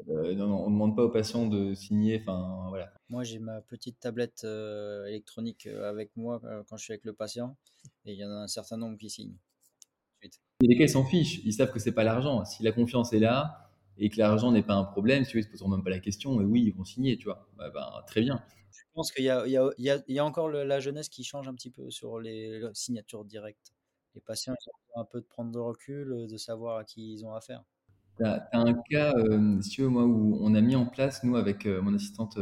euh, 0.10 0.36
non, 0.36 0.48
non, 0.48 0.64
on 0.66 0.70
ne 0.70 0.74
demande 0.74 0.96
pas 0.96 1.04
aux 1.04 1.10
patients 1.10 1.48
de 1.48 1.74
signer. 1.74 2.20
Enfin, 2.22 2.66
voilà. 2.70 2.92
Moi, 3.10 3.24
j'ai 3.24 3.40
ma 3.40 3.62
petite 3.62 4.00
tablette 4.00 4.44
euh, 4.44 5.06
électronique 5.06 5.68
euh, 5.68 5.90
avec 5.90 6.16
moi 6.16 6.42
quand 6.68 6.78
je 6.78 6.84
suis 6.84 6.94
avec 6.94 7.06
le 7.06 7.14
patient, 7.14 7.56
et 8.06 8.14
il 8.14 8.20
y 8.20 8.26
en 8.26 8.30
a 8.30 8.44
un 8.44 8.48
certain 8.48 8.78
nombre 8.78 8.98
qui 8.98 9.10
signent. 9.10 9.38
Y 10.24 10.66
a 10.66 10.68
des 10.68 10.78
cas, 10.78 10.86
ils 10.86 10.90
s'en 10.90 11.06
fichent. 11.06 11.42
Ils 11.44 11.54
savent 11.54 11.72
que 11.72 11.80
c'est 11.80 11.92
pas 11.92 12.04
l'argent. 12.04 12.46
Si 12.46 12.64
la 12.64 12.72
confiance 12.72 13.14
est 13.14 13.20
là 13.20 13.72
et 13.98 14.10
que 14.10 14.18
l'argent 14.18 14.52
n'est 14.52 14.64
pas 14.64 14.74
un 14.74 14.84
problème, 14.84 15.24
si 15.24 15.38
ils 15.38 15.44
se 15.44 15.50
poseront 15.50 15.70
même 15.70 15.84
pas 15.84 15.90
la 15.90 16.00
question. 16.00 16.42
Et 16.42 16.46
oui, 16.46 16.64
ils 16.66 16.74
vont 16.74 16.84
signer, 16.84 17.18
tu 17.18 17.26
vois. 17.26 17.48
Bah, 17.58 17.70
bah, 17.70 18.04
très 18.08 18.22
bien. 18.22 18.44
Je 18.72 18.82
pense 18.94 19.12
qu'il 19.12 19.26
y, 19.26 19.28
y, 19.28 20.04
y 20.08 20.20
a, 20.20 20.26
encore 20.26 20.50
la 20.50 20.80
jeunesse 20.80 21.10
qui 21.10 21.24
change 21.24 21.48
un 21.48 21.54
petit 21.54 21.70
peu 21.70 21.92
sur 21.92 22.20
les 22.20 22.62
signatures 22.74 23.26
directes 23.26 23.76
les 24.16 24.22
patients 24.22 24.56
ont 24.94 25.02
un 25.02 25.06
peu 25.06 25.20
de 25.22 25.26
prendre 25.26 25.52
de 25.52 25.60
recul, 25.60 26.28
de 26.28 26.38
savoir 26.38 26.78
à 26.78 26.86
qui 26.86 27.14
ils 27.14 27.26
ont 27.26 27.34
affaire. 27.34 27.64
Tu 28.18 28.24
as, 28.24 28.48
un 28.54 28.74
cas, 28.74 29.14
euh, 29.18 29.62
si 29.62 29.70
tu 29.72 29.82
veux, 29.82 29.90
moi, 29.90 30.06
où 30.06 30.38
on 30.42 30.56
a 30.56 30.62
mis 30.62 30.76
en 30.76 30.86
place, 30.86 31.24
nous, 31.24 31.36
avec 31.36 31.66
euh, 31.66 31.82
mon 31.82 31.94
assistante 31.94 32.38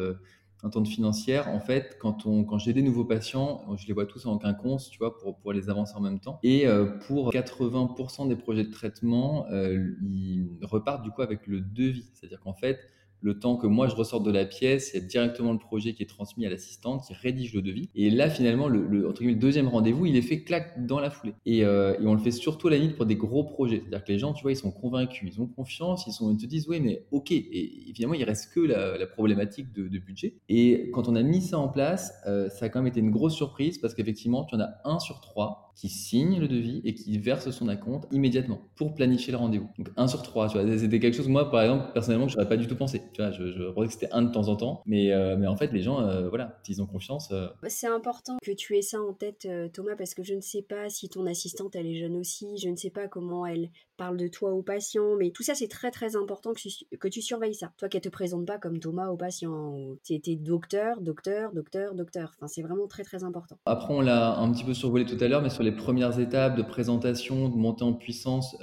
entente 0.63 0.87
financière, 0.87 1.49
en 1.49 1.59
fait, 1.59 1.97
quand, 1.99 2.23
quand 2.23 2.57
j'ai 2.57 2.71
des 2.71 2.81
nouveaux 2.81 3.03
patients, 3.03 3.65
je 3.75 3.85
les 3.85 3.93
vois 3.93 4.05
tous 4.05 4.25
en 4.25 4.37
quinconce, 4.37 4.89
tu 4.89 4.97
vois, 4.97 5.17
pour, 5.17 5.37
pour 5.37 5.51
les 5.51 5.69
avancer 5.69 5.93
en 5.97 5.99
même 5.99 6.21
temps. 6.21 6.39
Et 6.41 6.65
pour 7.05 7.33
80% 7.33 8.29
des 8.29 8.37
projets 8.37 8.63
de 8.63 8.71
traitement, 8.71 9.45
ils 9.51 10.47
repartent 10.61 11.03
du 11.03 11.11
coup 11.11 11.21
avec 11.21 11.47
le 11.47 11.59
devis. 11.59 12.09
C'est-à-dire 12.13 12.39
qu'en 12.39 12.53
fait, 12.53 12.79
le 13.23 13.39
temps 13.39 13.55
que 13.55 13.67
moi 13.67 13.87
je 13.87 13.95
ressorte 13.95 14.23
de 14.23 14.31
la 14.31 14.45
pièce, 14.45 14.91
il 14.93 15.01
y 15.01 15.03
a 15.03 15.07
directement 15.07 15.53
le 15.53 15.57
projet 15.57 15.93
qui 15.93 16.03
est 16.03 16.07
transmis 16.07 16.45
à 16.45 16.49
l'assistante 16.49 17.05
qui 17.07 17.13
rédige 17.13 17.53
le 17.53 17.61
devis. 17.61 17.89
Et 17.95 18.09
là, 18.09 18.29
finalement, 18.29 18.67
le, 18.67 19.33
deuxième 19.35 19.69
rendez-vous, 19.69 20.05
il 20.05 20.17
est 20.17 20.21
fait 20.21 20.43
clac 20.43 20.85
dans 20.85 20.99
la 20.99 21.09
foulée. 21.09 21.33
Et, 21.45 21.63
euh, 21.63 21.95
et 21.99 22.05
on 22.05 22.13
le 22.13 22.19
fait 22.19 22.31
surtout 22.31 22.67
à 22.67 22.71
la 22.71 22.77
limite 22.77 22.97
pour 22.97 23.05
des 23.05 23.15
gros 23.15 23.45
projets. 23.45 23.79
C'est-à-dire 23.79 24.03
que 24.03 24.11
les 24.11 24.19
gens, 24.19 24.33
tu 24.33 24.41
vois, 24.41 24.51
ils 24.51 24.57
sont 24.57 24.71
convaincus, 24.71 25.31
ils 25.33 25.41
ont 25.41 25.47
confiance, 25.47 26.05
ils, 26.05 26.11
sont, 26.11 26.31
ils 26.31 26.37
te 26.37 26.45
disent, 26.45 26.67
oui, 26.67 26.81
mais 26.81 27.05
ok. 27.11 27.31
Et, 27.31 27.93
finalement, 27.95 28.15
il 28.15 28.23
reste 28.25 28.53
que 28.53 28.59
la, 28.59 29.07
problématique 29.07 29.71
de, 29.73 29.99
budget. 29.99 30.35
Et 30.49 30.89
quand 30.91 31.07
on 31.07 31.15
a 31.15 31.23
mis 31.23 31.41
ça 31.41 31.59
en 31.59 31.69
place, 31.69 32.13
euh, 32.27 32.49
ça 32.49 32.65
a 32.65 32.69
quand 32.69 32.79
même 32.79 32.87
été 32.87 32.99
une 32.99 33.11
grosse 33.11 33.35
surprise 33.35 33.77
parce 33.77 33.93
qu'effectivement, 33.93 34.43
tu 34.43 34.55
en 34.55 34.59
as 34.59 34.81
un 34.83 34.99
sur 34.99 35.21
trois 35.21 35.63
qui 35.75 35.89
signe 35.89 36.39
le 36.39 36.47
devis 36.47 36.81
et 36.83 36.93
qui 36.93 37.17
verse 37.17 37.49
son 37.49 37.67
acompte 37.67 38.07
immédiatement 38.11 38.61
pour 38.75 38.93
planifier 38.93 39.31
le 39.31 39.37
rendez-vous. 39.37 39.69
Donc 39.77 39.89
un 39.97 40.07
sur 40.07 40.21
trois, 40.21 40.47
tu 40.47 40.59
vois, 40.59 40.77
c'était 40.77 40.99
quelque 40.99 41.15
chose 41.15 41.27
moi 41.27 41.49
par 41.49 41.61
exemple 41.61 41.91
personnellement 41.93 42.27
que 42.27 42.31
j'aurais 42.31 42.47
pas 42.47 42.57
du 42.57 42.67
tout 42.67 42.75
pensé. 42.75 43.01
Tu 43.13 43.21
vois, 43.21 43.31
je, 43.31 43.51
je 43.51 43.71
que 43.85 43.91
c'était 43.91 44.11
un 44.11 44.23
de 44.23 44.31
temps 44.31 44.47
en 44.47 44.55
temps, 44.55 44.81
mais 44.85 45.11
euh, 45.11 45.35
mais 45.37 45.47
en 45.47 45.55
fait 45.55 45.71
les 45.71 45.81
gens, 45.81 46.01
euh, 46.01 46.29
voilà, 46.29 46.59
s'ils 46.63 46.81
ont 46.81 46.85
confiance. 46.85 47.29
Euh, 47.31 47.47
C'est 47.67 47.87
important 47.87 48.37
que 48.41 48.51
tu 48.51 48.77
aies 48.77 48.81
ça 48.81 49.01
en 49.01 49.13
tête, 49.13 49.47
Thomas, 49.73 49.95
parce 49.97 50.13
que 50.13 50.23
je 50.23 50.33
ne 50.33 50.41
sais 50.41 50.61
pas 50.61 50.89
si 50.89 51.09
ton 51.09 51.25
assistante 51.25 51.75
elle 51.75 51.87
est 51.87 51.99
jeune 51.99 52.15
aussi, 52.15 52.57
je 52.57 52.69
ne 52.69 52.75
sais 52.75 52.89
pas 52.89 53.07
comment 53.07 53.45
elle 53.45 53.69
parle 53.97 54.17
de 54.17 54.27
toi 54.27 54.51
aux 54.51 54.63
patients, 54.63 55.15
mais 55.17 55.31
tout 55.31 55.43
ça 55.43 55.53
c'est 55.53 55.67
très 55.67 55.91
très 55.91 56.15
important 56.15 56.53
que 56.53 56.59
tu, 56.59 56.69
que 56.97 57.07
tu 57.07 57.21
surveilles 57.21 57.53
ça. 57.53 57.71
Toi 57.77 57.89
qu'elle 57.89 58.01
te 58.01 58.09
présente 58.09 58.45
pas 58.45 58.57
comme 58.57 58.79
Thomas 58.79 59.09
aux 59.09 59.17
patients, 59.17 59.75
tu 60.03 60.13
étais 60.13 60.35
docteur, 60.35 60.99
docteur, 61.01 61.53
docteur, 61.53 61.93
docteur. 61.93 62.31
Enfin 62.35 62.47
c'est 62.47 62.63
vraiment 62.63 62.87
très 62.87 63.03
très 63.03 63.23
important. 63.23 63.57
Après 63.65 63.93
on 63.93 64.01
l'a 64.01 64.35
un 64.37 64.51
petit 64.51 64.63
peu 64.63 64.73
survolé 64.73 65.05
tout 65.05 65.17
à 65.19 65.27
l'heure, 65.27 65.41
mais 65.41 65.49
sur 65.49 65.63
les 65.63 65.71
premières 65.71 66.19
étapes 66.19 66.57
de 66.57 66.63
présentation, 66.63 67.49
de 67.49 67.55
montée 67.55 67.83
en 67.83 67.93
puissance. 67.93 68.55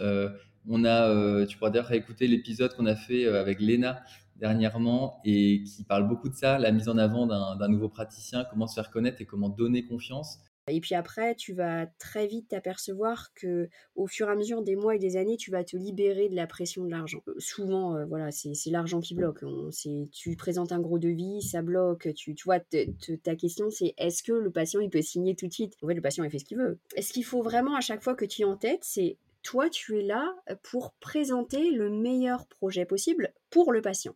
On 0.69 0.85
a, 0.85 1.09
euh, 1.09 1.47
tu 1.47 1.57
pourras 1.57 1.71
d'ailleurs 1.71 1.89
réécouter 1.89 2.27
l'épisode 2.27 2.75
qu'on 2.75 2.87
a 2.87 2.97
fait 2.97 3.25
euh, 3.25 3.41
avec 3.41 3.61
Léna 3.61 4.03
dernièrement 4.37 5.21
et 5.25 5.63
qui 5.65 5.85
parle 5.85 6.09
beaucoup 6.09 6.29
de 6.29 6.35
ça, 6.35 6.59
la 6.59 6.73
mise 6.73 6.89
en 6.89 6.97
avant 6.97 7.27
d'un 7.27 7.69
nouveau 7.69 7.91
praticien, 7.91 8.47
comment 8.49 8.67
se 8.67 8.75
faire 8.75 8.91
connaître 8.91 9.21
et 9.21 9.27
comment 9.27 9.51
donner 9.51 9.85
confiance. 9.85 10.39
Et 10.67 10.81
puis 10.81 10.95
après, 10.95 11.35
tu 11.35 11.53
vas 11.53 11.87
très 11.99 12.27
vite 12.27 12.49
t'apercevoir 12.49 13.35
que 13.35 13.69
au 13.97 14.07
fur 14.07 14.29
et 14.29 14.31
à 14.31 14.37
mesure 14.37 14.63
des 14.63 14.77
mois 14.77 14.95
et 14.95 14.99
des 14.99 15.17
années, 15.17 15.37
tu 15.37 15.51
vas 15.51 15.65
te 15.65 15.77
libérer 15.77 16.29
de 16.29 16.37
la 16.37 16.47
pression 16.47 16.85
de 16.85 16.91
l'argent. 16.91 17.21
Euh, 17.29 17.35
souvent, 17.39 18.07
voilà, 18.07 18.31
c'est 18.31 18.55
l'argent 18.71 19.01
qui 19.01 19.15
bloque. 19.15 19.45
tu 20.13 20.37
présentes 20.37 20.73
un 20.73 20.81
gros 20.81 20.99
devis, 20.99 21.43
ça 21.43 21.61
bloque. 21.61 22.09
Tu, 22.15 22.35
tu 22.35 22.45
vois, 22.45 22.61
ta 22.61 23.37
question, 23.37 23.69
c'est 23.69 23.95
est-ce 23.99 24.23
que 24.23 24.33
le 24.33 24.51
patient 24.51 24.81
il 24.81 24.89
peut 24.89 25.03
signer 25.03 25.35
tout 25.35 25.49
de 25.49 25.53
suite? 25.53 25.75
En 25.83 25.89
fait, 25.89 25.95
le 25.95 26.03
patient 26.03 26.25
il 26.25 26.31
fait 26.31 26.39
ce 26.39 26.45
qu'il 26.47 26.59
veut. 26.59 26.79
Est-ce 26.95 27.13
qu'il 27.13 27.25
faut 27.25 27.43
vraiment 27.43 27.75
à 27.75 27.81
chaque 27.81 28.03
fois 28.03 28.15
que 28.15 28.25
tu 28.25 28.43
es 28.43 28.45
en 28.47 28.57
tête, 28.57 28.81
c'est 28.83 29.19
toi, 29.43 29.71
tu 29.71 29.99
es 29.99 30.03
là 30.03 30.35
pour 30.63 30.93
présenter 30.95 31.71
le 31.71 31.91
meilleur 31.91 32.47
projet 32.47 32.85
possible 32.85 33.33
pour 33.51 33.73
le 33.73 33.83
patient. 33.83 34.15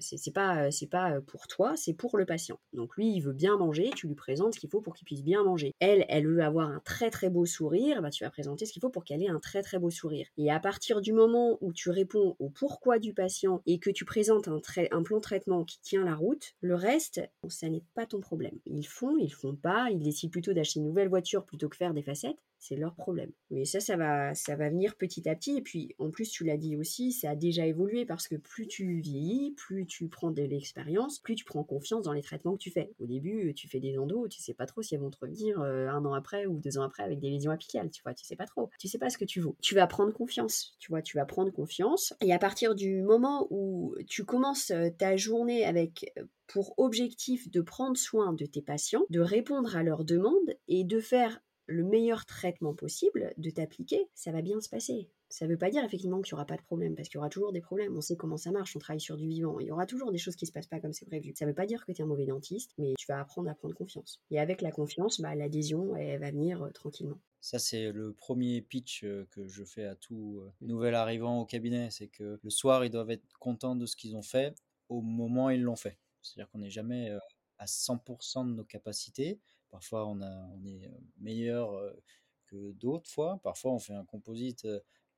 C'est 0.00 0.32
pas, 0.32 0.70
c'est 0.70 0.88
pas 0.88 1.20
pour 1.22 1.46
toi, 1.46 1.74
c'est 1.76 1.94
pour 1.94 2.18
le 2.18 2.26
patient. 2.26 2.60
Donc 2.72 2.96
lui, 2.96 3.12
il 3.14 3.20
veut 3.20 3.32
bien 3.32 3.56
manger, 3.56 3.90
tu 3.96 4.08
lui 4.08 4.14
présentes 4.14 4.54
ce 4.54 4.60
qu'il 4.60 4.68
faut 4.68 4.80
pour 4.80 4.94
qu'il 4.94 5.06
puisse 5.06 5.22
bien 5.22 5.42
manger. 5.42 5.72
Elle, 5.80 6.04
elle 6.08 6.26
veut 6.26 6.42
avoir 6.42 6.68
un 6.68 6.80
très 6.80 7.10
très 7.10 7.30
beau 7.30 7.46
sourire, 7.46 8.02
bah, 8.02 8.10
tu 8.10 8.24
vas 8.24 8.30
présenter 8.30 8.66
ce 8.66 8.72
qu'il 8.72 8.80
faut 8.80 8.90
pour 8.90 9.04
qu'elle 9.04 9.22
ait 9.22 9.28
un 9.28 9.40
très 9.40 9.62
très 9.62 9.78
beau 9.78 9.90
sourire. 9.90 10.26
Et 10.36 10.50
à 10.50 10.60
partir 10.60 11.00
du 11.00 11.12
moment 11.12 11.58
où 11.60 11.72
tu 11.72 11.90
réponds 11.90 12.36
au 12.38 12.50
pourquoi 12.50 12.98
du 12.98 13.14
patient 13.14 13.62
et 13.66 13.78
que 13.78 13.90
tu 13.90 14.04
présentes 14.04 14.48
un, 14.48 14.60
un 14.90 15.02
plan 15.02 15.16
de 15.16 15.22
traitement 15.22 15.64
qui 15.64 15.80
tient 15.80 16.04
la 16.04 16.14
route, 16.14 16.52
le 16.60 16.74
reste, 16.74 17.20
ça 17.48 17.68
n'est 17.68 17.84
pas 17.94 18.06
ton 18.06 18.20
problème. 18.20 18.58
Ils 18.66 18.86
font, 18.86 19.16
ils 19.16 19.32
font 19.32 19.56
pas, 19.56 19.88
ils 19.90 20.02
décident 20.02 20.30
plutôt 20.30 20.52
d'acheter 20.52 20.80
une 20.80 20.86
nouvelle 20.86 21.08
voiture 21.08 21.44
plutôt 21.44 21.68
que 21.68 21.76
faire 21.76 21.94
des 21.94 22.02
facettes. 22.02 22.42
C'est 22.60 22.76
leur 22.76 22.94
problème. 22.94 23.32
Mais 23.50 23.64
ça, 23.64 23.80
ça 23.80 23.96
va, 23.96 24.34
ça 24.34 24.54
va 24.54 24.68
venir 24.68 24.96
petit 24.96 25.28
à 25.28 25.34
petit. 25.34 25.56
Et 25.56 25.62
puis, 25.62 25.94
en 25.98 26.10
plus, 26.10 26.30
tu 26.30 26.44
l'as 26.44 26.58
dit 26.58 26.76
aussi, 26.76 27.10
ça 27.10 27.30
a 27.30 27.34
déjà 27.34 27.66
évolué 27.66 28.04
parce 28.04 28.28
que 28.28 28.36
plus 28.36 28.68
tu 28.68 29.00
vieillis, 29.00 29.52
plus 29.56 29.86
tu 29.86 30.08
prends 30.08 30.30
de 30.30 30.42
l'expérience, 30.42 31.18
plus 31.18 31.34
tu 31.34 31.44
prends 31.44 31.64
confiance 31.64 32.04
dans 32.04 32.12
les 32.12 32.22
traitements 32.22 32.52
que 32.52 32.62
tu 32.62 32.70
fais. 32.70 32.92
Au 33.00 33.06
début, 33.06 33.54
tu 33.54 33.66
fais 33.66 33.80
des 33.80 33.98
endos, 33.98 34.28
tu 34.28 34.40
sais 34.40 34.54
pas 34.54 34.66
trop 34.66 34.82
si 34.82 34.94
elles 34.94 35.00
vont 35.00 35.10
te 35.10 35.18
revenir 35.20 35.60
euh, 35.60 35.88
un 35.88 36.04
an 36.04 36.12
après 36.12 36.46
ou 36.46 36.58
deux 36.58 36.78
ans 36.78 36.82
après 36.82 37.02
avec 37.02 37.18
des 37.18 37.30
lésions 37.30 37.50
apicales, 37.50 37.90
tu 37.90 38.02
vois, 38.02 38.14
tu 38.14 38.24
sais 38.24 38.36
pas 38.36 38.46
trop. 38.46 38.70
Tu 38.78 38.88
sais 38.88 38.98
pas 38.98 39.10
ce 39.10 39.18
que 39.18 39.24
tu 39.24 39.40
vaux. 39.40 39.56
Tu 39.62 39.74
vas 39.74 39.86
prendre 39.86 40.12
confiance, 40.12 40.76
tu 40.78 40.90
vois, 40.90 41.02
tu 41.02 41.16
vas 41.16 41.24
prendre 41.24 41.50
confiance. 41.50 42.14
Et 42.20 42.32
à 42.32 42.38
partir 42.38 42.74
du 42.74 43.02
moment 43.02 43.46
où 43.50 43.94
tu 44.06 44.24
commences 44.24 44.70
euh, 44.70 44.90
ta 44.90 45.16
journée 45.16 45.64
avec 45.64 46.12
euh, 46.18 46.24
pour 46.46 46.74
objectif 46.78 47.50
de 47.50 47.60
prendre 47.60 47.96
soin 47.96 48.32
de 48.32 48.44
tes 48.44 48.62
patients, 48.62 49.04
de 49.08 49.20
répondre 49.20 49.76
à 49.76 49.82
leurs 49.82 50.04
demandes 50.04 50.56
et 50.68 50.84
de 50.84 51.00
faire 51.00 51.40
le 51.70 51.84
meilleur 51.84 52.26
traitement 52.26 52.74
possible, 52.74 53.32
de 53.36 53.50
t'appliquer, 53.50 54.08
ça 54.14 54.32
va 54.32 54.42
bien 54.42 54.60
se 54.60 54.68
passer. 54.68 55.08
Ça 55.28 55.46
ne 55.46 55.52
veut 55.52 55.56
pas 55.56 55.70
dire 55.70 55.84
effectivement 55.84 56.20
qu'il 56.20 56.34
n'y 56.34 56.38
aura 56.38 56.44
pas 56.44 56.56
de 56.56 56.62
problème, 56.62 56.96
parce 56.96 57.08
qu'il 57.08 57.14
y 57.14 57.18
aura 57.18 57.28
toujours 57.28 57.52
des 57.52 57.60
problèmes. 57.60 57.96
On 57.96 58.00
sait 58.00 58.16
comment 58.16 58.36
ça 58.36 58.50
marche, 58.50 58.74
on 58.74 58.80
travaille 58.80 59.00
sur 59.00 59.16
du 59.16 59.28
vivant. 59.28 59.60
Il 59.60 59.68
y 59.68 59.70
aura 59.70 59.86
toujours 59.86 60.10
des 60.10 60.18
choses 60.18 60.34
qui 60.34 60.44
ne 60.44 60.48
se 60.48 60.52
passent 60.52 60.66
pas 60.66 60.80
comme 60.80 60.92
c'est 60.92 61.06
prévu. 61.06 61.32
Ça 61.36 61.44
ne 61.44 61.50
veut 61.50 61.54
pas 61.54 61.66
dire 61.66 61.86
que 61.86 61.92
tu 61.92 62.00
es 62.00 62.04
un 62.04 62.08
mauvais 62.08 62.26
dentiste, 62.26 62.72
mais 62.76 62.94
tu 62.98 63.06
vas 63.06 63.20
apprendre 63.20 63.48
à 63.48 63.54
prendre 63.54 63.74
confiance. 63.74 64.20
Et 64.32 64.40
avec 64.40 64.62
la 64.62 64.72
confiance, 64.72 65.20
bah, 65.20 65.36
l'adhésion, 65.36 65.94
elle 65.94 66.18
va 66.18 66.32
venir 66.32 66.64
euh, 66.64 66.70
tranquillement. 66.70 67.20
Ça, 67.40 67.60
c'est 67.60 67.92
le 67.92 68.12
premier 68.12 68.60
pitch 68.60 69.04
euh, 69.04 69.28
que 69.30 69.46
je 69.46 69.62
fais 69.62 69.84
à 69.84 69.94
tout 69.94 70.40
euh, 70.42 70.52
nouvel 70.60 70.96
arrivant 70.96 71.40
au 71.40 71.46
cabinet. 71.46 71.88
C'est 71.92 72.08
que 72.08 72.40
le 72.42 72.50
soir, 72.50 72.84
ils 72.84 72.90
doivent 72.90 73.12
être 73.12 73.24
contents 73.38 73.76
de 73.76 73.86
ce 73.86 73.94
qu'ils 73.94 74.16
ont 74.16 74.22
fait 74.22 74.56
au 74.88 75.00
moment 75.00 75.46
où 75.46 75.50
ils 75.50 75.62
l'ont 75.62 75.76
fait. 75.76 75.96
C'est-à-dire 76.22 76.50
qu'on 76.50 76.58
n'est 76.58 76.70
jamais 76.70 77.16
à 77.58 77.66
100% 77.66 78.48
de 78.48 78.54
nos 78.54 78.64
capacités. 78.64 79.38
Parfois, 79.70 80.06
on, 80.06 80.20
est 80.20 80.90
meilleur 81.18 81.80
que 82.46 82.72
d'autres 82.72 83.08
fois. 83.08 83.40
Parfois, 83.42 83.72
on 83.72 83.78
fait 83.78 83.94
un 83.94 84.04
composite, 84.04 84.66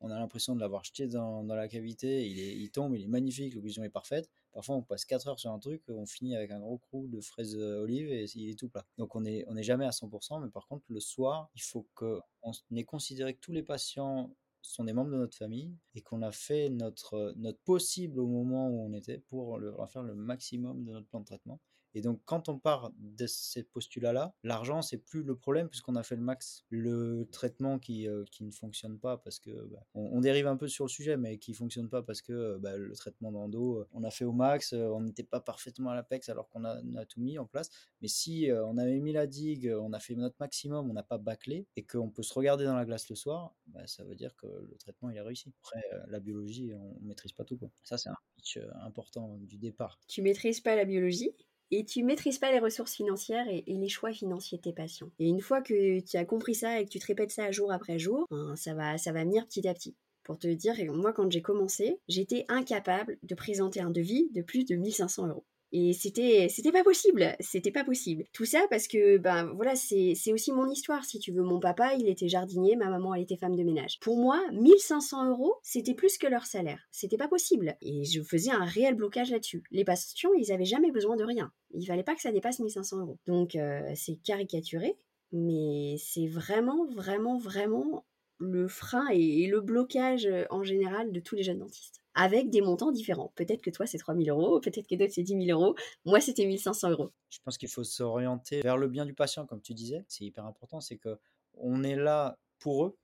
on 0.03 0.11
a 0.11 0.19
l'impression 0.19 0.55
de 0.55 0.61
l'avoir 0.61 0.85
jeté 0.85 1.07
dans, 1.07 1.43
la 1.45 1.69
cavité, 1.69 2.29
il, 2.29 2.65
est, 2.65 2.75
tombe, 2.75 2.95
il 2.95 3.05
est 3.05 3.09
magnifique, 3.09 3.55
l'occlusion 3.55 3.85
est 3.85 3.89
parfaite. 3.89 4.29
Parfois, 4.53 4.77
on 4.77 4.83
passe 4.83 5.05
4 5.05 5.29
heures 5.29 5.39
sur 5.39 5.51
un 5.51 5.59
truc, 5.59 5.83
on 5.89 6.05
finit 6.05 6.37
avec 6.37 6.51
un 6.51 6.61
gros 6.61 6.77
crou 6.77 7.07
de 7.09 7.21
fraises 7.21 7.57
olives 7.57 8.11
et 8.11 8.27
il 8.35 8.51
est 8.51 8.59
tout 8.59 8.69
plat. 8.69 8.85
Donc, 8.99 9.15
on 9.15 9.21
n'est 9.21 9.63
jamais 9.63 9.87
à 9.87 9.91
100%, 9.91 10.43
mais 10.43 10.51
par 10.51 10.67
contre, 10.67 10.85
le 10.89 11.01
soir, 11.01 11.51
il 11.55 11.63
faut 11.63 11.87
qu'on 11.95 12.53
ait 12.75 12.85
considéré 12.85 13.35
que 13.35 13.41
tous 13.41 13.53
les 13.53 13.63
patients 13.63 14.35
sont 14.61 14.85
des 14.85 14.93
membres 14.93 15.11
de 15.11 15.17
notre 15.17 15.37
famille 15.37 15.75
et 15.95 16.03
qu'on 16.03 16.23
a 16.23 16.33
fait 16.33 16.69
notre, 16.69 17.33
notre 17.37 17.61
possible 17.61 18.21
au 18.21 18.27
moment 18.27 18.69
où 18.69 18.81
on 18.83 18.93
était 18.93 19.19
pour 19.19 19.59
leur 19.59 19.91
faire 19.91 20.03
le 20.03 20.15
maximum 20.15 20.85
de 20.85 20.93
notre 20.93 21.07
plan 21.07 21.21
de 21.21 21.27
traitement. 21.27 21.61
Et 21.95 22.01
donc, 22.01 22.21
quand 22.25 22.49
on 22.49 22.59
part 22.59 22.93
de 22.99 23.27
ces 23.27 23.63
postulats-là, 23.63 24.35
l'argent, 24.43 24.83
c'est 24.83 24.99
plus 24.99 25.23
le 25.23 25.37
problème 25.37 25.69
puisqu'on 25.69 25.97
a 25.97 26.03
fait 26.03 26.17
le 26.17 26.23
max. 26.23 26.65
Le 26.71 27.29
traitement 27.31 27.79
qui, 27.79 28.09
euh, 28.09 28.25
qui 28.31 28.45
ne 28.45 28.51
fonctionne 28.51 28.99
pas 28.99 29.19
parce 29.19 29.39
que, 29.39 29.51
bah, 29.71 29.85
on, 29.95 30.21
dérive 30.21 30.47
un 30.47 30.57
peu 30.57 30.69
sur 30.69 30.85
le 30.85 30.89
sujet, 30.89 31.17
mais 31.17 31.39
qui 31.39 31.53
fonctionne 31.53 31.89
pas 31.89 32.03
parce 32.03 32.23
que 32.23 32.59
bah, 32.59 32.77
le 32.77 32.95
traitement 32.95 33.33
d'endo, 33.33 33.81
euh, 33.81 33.89
on 33.93 34.05
a 34.05 34.11
fait 34.11 34.25
au 34.25 34.33
max, 34.33 34.73
euh, 34.73 34.89
on 34.89 35.01
n'était 35.01 35.25
pas 35.25 35.41
parfaitement 35.41 35.91
à 35.91 35.95
l'apex 35.95 36.29
alors 36.29 36.49
qu'on 36.49 36.65
a, 36.65 36.81
tout 37.07 37.21
mis 37.21 37.39
en 37.39 37.47
place. 37.47 37.71
Mais 38.01 38.09
si 38.09 38.49
on 38.53 38.79
avait 38.79 39.01
mis 39.01 39.13
la 39.13 39.27
digue, 39.27 39.73
on 39.81 39.93
a 39.93 39.99
fait 39.99 40.15
notre 40.15 40.37
maximum, 40.41 40.91
on 40.91 40.93
n'a 40.93 41.03
pas 41.03 41.19
bâclé 41.19 41.67
et 41.77 41.85
qu'on 41.85 42.11
peut 42.11 42.23
se 42.23 42.33
regarder 42.33 42.65
dans 42.65 42.77
la 42.77 42.85
glace 42.85 43.09
le 43.11 43.17
soir, 43.17 43.55
bah, 43.67 43.87
ça 43.87 44.05
veut 44.05 44.15
dire 44.15 44.35
que 44.37 44.47
le 44.47 44.77
traitement 44.79 45.11
il 45.11 45.19
a 45.19 45.25
réussi. 45.25 45.53
Après, 45.61 45.83
la 46.09 46.21
biologie, 46.21 46.73
on, 46.75 46.97
ne 47.01 47.09
maîtrise 47.09 47.33
pas 47.33 47.45
tout. 47.45 47.57
Quoi. 47.57 47.71
Ça, 47.83 47.99
c'est 47.99 48.09
un 48.09 48.17
pitch 48.37 48.59
important 48.83 49.39
du 49.41 49.59
départ. 49.59 49.99
Tu 50.09 50.23
maîtrises 50.23 50.61
pas 50.61 50.77
la 50.77 50.85
biologie? 50.85 51.35
Et 51.73 51.85
tu 51.85 52.05
maîtrises 52.05 52.39
pas 52.39 52.53
les 52.53 52.59
ressources 52.59 52.95
financières 52.95 53.49
et, 53.49 53.65
les 53.67 53.89
choix 53.89 54.13
financiers 54.13 54.59
de 54.59 54.63
tes 54.63 54.73
patients. 54.73 55.11
Et 55.19 55.27
une 55.27 55.41
fois 55.41 55.63
que 55.63 56.01
tu 56.01 56.17
as 56.17 56.25
compris 56.25 56.55
ça 56.55 56.79
et 56.79 56.85
que 56.85 56.91
tu 56.91 56.99
te 56.99 57.07
répètes 57.07 57.33
ça 57.33 57.51
jour 57.51 57.73
après 57.73 57.99
jour, 57.99 58.27
ben, 58.31 58.55
ça 58.55 58.75
va, 58.75 58.99
ça 58.99 59.11
va 59.11 59.25
venir 59.25 59.47
petit 59.47 59.67
à 59.67 59.75
petit. 59.75 59.97
Pour 60.23 60.39
te 60.39 60.47
dire, 60.47 60.75
moi 60.93 61.13
quand 61.13 61.33
j'ai 61.33 61.43
commencé, 61.43 61.99
j'étais 62.09 62.45
incapable 62.49 63.19
de 63.23 63.35
présenter 63.35 63.81
un 63.81 63.91
devis 63.91 64.29
de 64.33 64.43
plus 64.43 64.65
de 64.65 64.77
1500 64.77 65.29
euros. 65.29 65.47
Et 65.75 65.95
c'était, 65.95 66.49
c'était 66.51 66.71
pas 66.71 66.85
possible, 66.85 67.35
c'était 67.41 67.71
pas 67.71 67.83
possible. 67.83 68.25
Tout 68.35 68.45
ça 68.45 68.61
parce 68.69 68.87
que, 68.87 69.17
ben 69.17 69.51
voilà, 69.55 69.75
c'est, 69.75 70.13
c'est 70.15 70.35
aussi 70.35 70.53
mon 70.53 70.69
histoire, 70.69 71.03
si 71.07 71.19
tu 71.19 71.33
veux. 71.33 71.43
Mon 71.43 71.61
papa, 71.61 71.95
il 71.95 72.09
était 72.09 72.29
jardinier, 72.29 72.77
ma 72.77 72.91
maman, 72.91 73.15
elle 73.15 73.23
était 73.23 73.39
femme 73.39 73.57
de 73.57 73.63
ménage. 73.63 73.99
Pour 74.01 74.19
moi, 74.19 74.39
1500 74.53 75.31
euros, 75.31 75.55
c'était 75.63 75.95
plus 75.95 76.19
que 76.19 76.27
leur 76.27 76.45
salaire. 76.45 76.87
C'était 76.91 77.17
pas 77.17 77.29
possible. 77.29 77.75
Et 77.81 78.05
je 78.05 78.23
faisais 78.23 78.51
un 78.51 78.67
réel 78.67 78.97
blocage 78.97 79.31
là-dessus. 79.31 79.63
Les 79.71 79.85
patients, 79.85 80.35
ils 80.39 80.53
avaient 80.53 80.67
jamais 80.67 80.91
besoin 80.91 81.17
de 81.17 81.25
rien. 81.25 81.51
Il 81.73 81.87
fallait 81.87 82.03
pas 82.03 82.15
que 82.15 82.21
ça 82.21 82.33
dépasse 82.33 82.61
1500 82.61 83.01
euros. 83.01 83.19
Donc, 83.27 83.57
euh, 83.57 83.81
c'est 83.95 84.17
caricaturé, 84.17 84.99
mais 85.33 85.97
c'est 85.99 86.27
vraiment, 86.27 86.85
vraiment, 86.85 87.39
vraiment 87.39 88.05
le 88.39 88.69
frein 88.69 89.07
et 89.11 89.47
le 89.47 89.63
blocage 89.63 90.27
euh, 90.27 90.45
en 90.51 90.65
général 90.65 91.13
de 91.13 91.21
tous 91.21 91.37
les 91.37 91.45
jeunes 91.45 91.61
dentistes 91.61 92.02
avec 92.15 92.51
des 92.51 92.61
montants 92.61 92.93
différents. 92.93 93.33
Peut-être 93.35 93.63
que 93.63 93.71
toi, 93.71 93.87
c'est 93.87 93.99
3000 93.99 94.31
euros, 94.31 94.61
peut-être 94.61 94.87
que 94.87 94.95
d'autres, 94.95 95.13
c'est 95.15 95.23
10 95.23 95.47
000 95.47 95.59
euros. 95.59 95.75
Moi, 96.05 96.21
c'était 96.21 96.47
1500 96.47 96.91
euros. 96.91 97.11
Je 97.31 97.39
pense 97.45 97.59
qu'il 97.59 97.69
faut 97.69 97.85
s'orienter 97.85 98.61
vers 98.61 98.77
le 98.77 98.89
bien 98.89 99.07
du 99.07 99.15
patient, 99.15 99.47
comme 99.47 99.63
tu 99.63 99.75
disais. 99.75 100.05
C'est 100.09 100.25
hyper 100.25 100.45
important. 100.47 100.81
C'est 100.81 100.99
que 100.99 101.19
on 101.55 101.83
est 101.83 101.97
là 101.97 102.39
pour 102.59 102.85
eux, 102.85 102.99